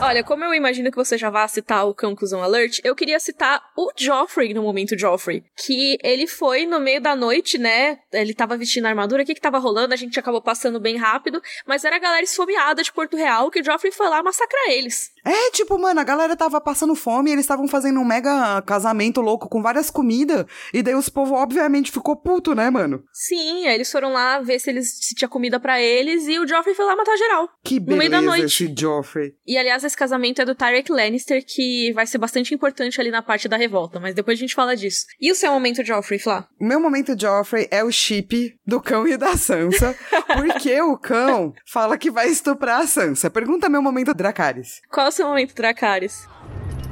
[0.00, 3.62] Olha, como eu imagino que você já vá citar o Conclusão Alert, eu queria citar
[3.76, 5.44] o Joffrey no momento Joffrey.
[5.54, 7.98] Que ele foi no meio da noite, né?
[8.10, 9.22] Ele tava vestindo a armadura.
[9.22, 9.92] O que que tava rolando?
[9.92, 11.42] A gente acabou passando bem rápido.
[11.66, 15.10] Mas era a galera esfomeada de Porto Real que o Joffrey foi lá massacrar eles.
[15.26, 19.20] É, tipo, mano, a galera tava passando fome e eles estavam fazendo um mega casamento
[19.20, 20.46] louco com várias comidas.
[20.72, 23.04] E daí os povo, obviamente, ficou puto, né, mano?
[23.12, 26.46] Sim, aí eles foram lá ver se eles se tinha comida para eles e o
[26.46, 27.48] Joffrey foi lá matar geral.
[27.62, 28.53] Que beleza, no meio da noite.
[28.54, 29.34] Esse Joffrey.
[29.46, 33.22] E aliás, esse casamento é do Tarek Lannister, que vai ser bastante importante ali na
[33.22, 35.06] parte da revolta, mas depois a gente fala disso.
[35.20, 36.46] E o seu momento Joffrey, Flá?
[36.60, 39.96] O meu momento Joffrey é o chip do cão e da Sansa,
[40.34, 43.30] porque o cão fala que vai estuprar a Sansa.
[43.30, 44.80] Pergunta meu momento Dracarys.
[44.90, 46.26] Qual seu momento, Dracarys?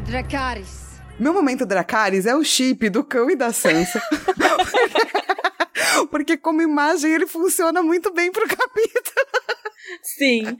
[0.07, 0.92] Dracarys.
[1.19, 4.03] Meu momento Dracarys é o chip do cão e da Sansa.
[6.11, 9.27] Porque como imagem ele funciona muito bem pro capítulo.
[10.03, 10.57] Sim,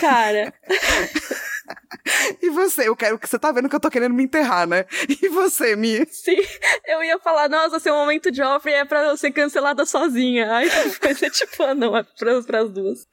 [0.00, 0.52] cara.
[2.52, 2.88] Você?
[2.88, 4.84] Eu quero que você tá vendo que eu tô querendo me enterrar, né?
[5.08, 6.06] E você, Mi?
[6.10, 6.36] Sim,
[6.86, 10.54] eu ia falar, nossa, seu momento Joffrey é pra eu ser cancelada sozinha.
[10.54, 13.06] Aí depois é tipo, ah, não, é pras, pras duas.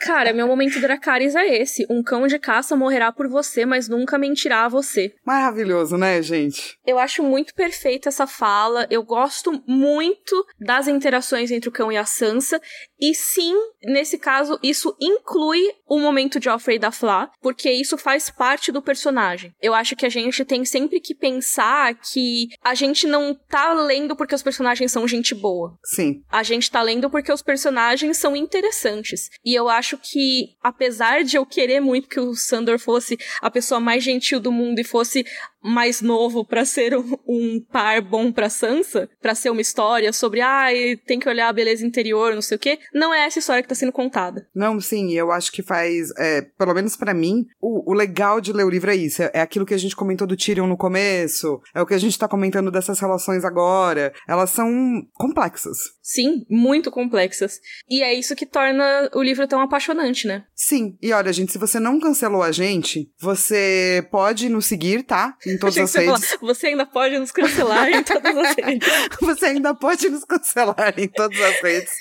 [0.00, 1.86] Cara, meu momento Dracarys é esse.
[1.90, 5.14] Um cão de caça morrerá por você, mas nunca mentirá a você.
[5.24, 6.78] Maravilhoso, né, gente?
[6.86, 8.86] Eu acho muito perfeita essa fala.
[8.90, 12.60] Eu gosto muito das interações entre o cão e a Sansa.
[13.00, 18.70] E sim, nesse caso, isso inclui o momento Joffrey da Flá, porque isso faz parte
[18.70, 19.52] do personagem.
[19.60, 24.14] Eu acho que a gente tem sempre que pensar que a gente não tá lendo
[24.14, 25.76] porque os personagens são gente boa.
[25.84, 26.22] Sim.
[26.30, 29.28] A gente tá lendo porque os personagens são interessantes.
[29.44, 33.80] E eu acho que, apesar de eu querer muito que o Sandor fosse a pessoa
[33.80, 35.26] mais gentil do mundo e fosse
[35.62, 40.40] mais novo para ser um, um, par bom para Sansa, para ser uma história sobre
[40.40, 40.68] ah,
[41.06, 43.68] tem que olhar a beleza interior, não sei o quê, não é essa história que
[43.68, 44.46] tá sendo contada.
[44.54, 48.52] Não, sim, eu acho que faz, é, pelo menos para mim, o, o, legal de
[48.52, 50.76] ler o livro é isso, é, é, aquilo que a gente comentou do Tyrion no
[50.76, 54.68] começo, é o que a gente tá comentando dessas relações agora, elas são
[55.14, 55.76] complexas.
[56.02, 57.60] Sim, muito complexas.
[57.88, 60.44] E é isso que torna o livro tão apaixonante, né?
[60.54, 65.36] Sim, e olha, gente, se você não cancelou a gente, você pode nos seguir, tá?
[65.48, 66.36] Em todas as redes.
[66.40, 68.88] Você ainda pode nos cancelar em todas as redes.
[69.20, 71.92] você ainda pode nos cancelar em todas as redes.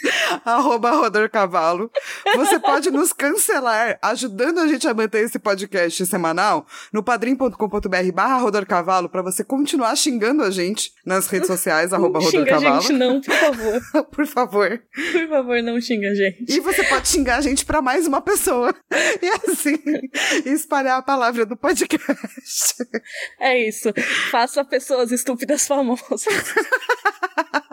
[0.46, 1.92] Arroba Rodor Cavalo.
[2.36, 8.38] Você pode nos cancelar ajudando a gente a manter esse podcast semanal no padrim.com.br barra
[8.38, 12.78] Rodor Cavalo pra você continuar xingando a gente nas redes sociais, arroba Rodor Cavalo.
[12.78, 13.82] a gente não, por favor.
[14.12, 14.82] por favor.
[15.14, 16.46] Por favor, não xinga a gente.
[16.50, 18.74] E você pode xingar a gente pra mais uma pessoa.
[19.22, 19.78] E assim,
[20.46, 22.76] espalhar a palavra do podcast.
[23.40, 23.90] É isso.
[24.32, 26.26] Faça pessoas estúpidas famosas.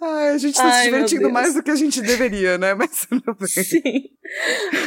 [0.00, 2.74] Ai, a gente tá Ai, se divertindo mais do que a gente deveria, né?
[2.76, 3.48] Mas tudo bem.
[3.48, 4.10] Sim.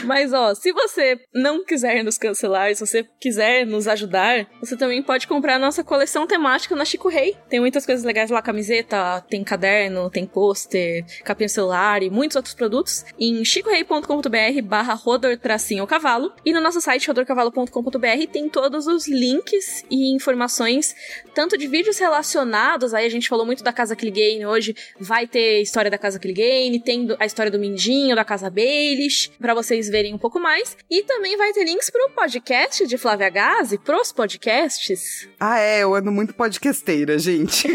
[0.06, 5.02] Mas, ó, se você não quiser nos cancelar, se você quiser nos ajudar, você também
[5.02, 7.36] pode comprar a nossa coleção temática na Chico Rei.
[7.50, 12.54] Tem muitas coisas legais lá, camiseta, tem caderno, tem pôster, capinha celular e muitos outros
[12.54, 19.08] produtos em chicorei.com.br barra rodor tracinho cavalo e no nosso site rodorcavalo.com.br tem todos os
[19.08, 20.96] links e informações,
[21.34, 23.96] tanto de vídeos relacionados, aí a gente falou muito da Casa
[24.40, 28.50] Clegane hoje, vai ter história da Casa Clegane, tem a história do Mindinho, da Casa
[28.50, 30.78] Baelish, para vocês verem um pouco mais.
[30.90, 35.28] E também vai ter links pro podcast de Flávia Gazi, pros podcasts.
[35.40, 37.68] Ah, é, eu ando muito podcasteira, gente.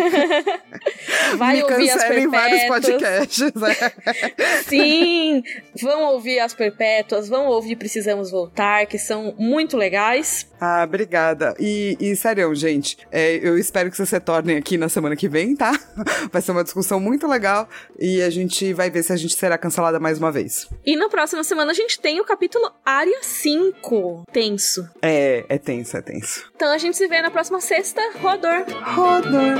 [1.37, 2.31] vai Me ouvir as perpétuas.
[2.31, 3.43] vários podcasts.
[3.43, 4.63] É.
[4.65, 5.43] Sim,
[5.81, 10.47] vão ouvir as perpétuas, vão ouvir Precisamos Voltar, que são muito legais.
[10.61, 11.55] Ah, obrigada.
[11.59, 15.29] E, e sério, gente, é, eu espero que vocês se retornem aqui na semana que
[15.29, 15.73] vem, tá?
[16.33, 19.59] Vai ser uma discussão muito legal e a gente vai ver se a gente será
[19.59, 20.69] cancelada mais uma vez.
[20.85, 24.25] E na próxima semana a gente tem o capítulo Área 5.
[24.33, 24.89] Tenso.
[25.03, 26.51] É, é tenso, é tenso.
[26.55, 28.01] Então a gente se vê na próxima sexta.
[28.21, 28.65] Rodor.
[28.95, 29.59] Rodor.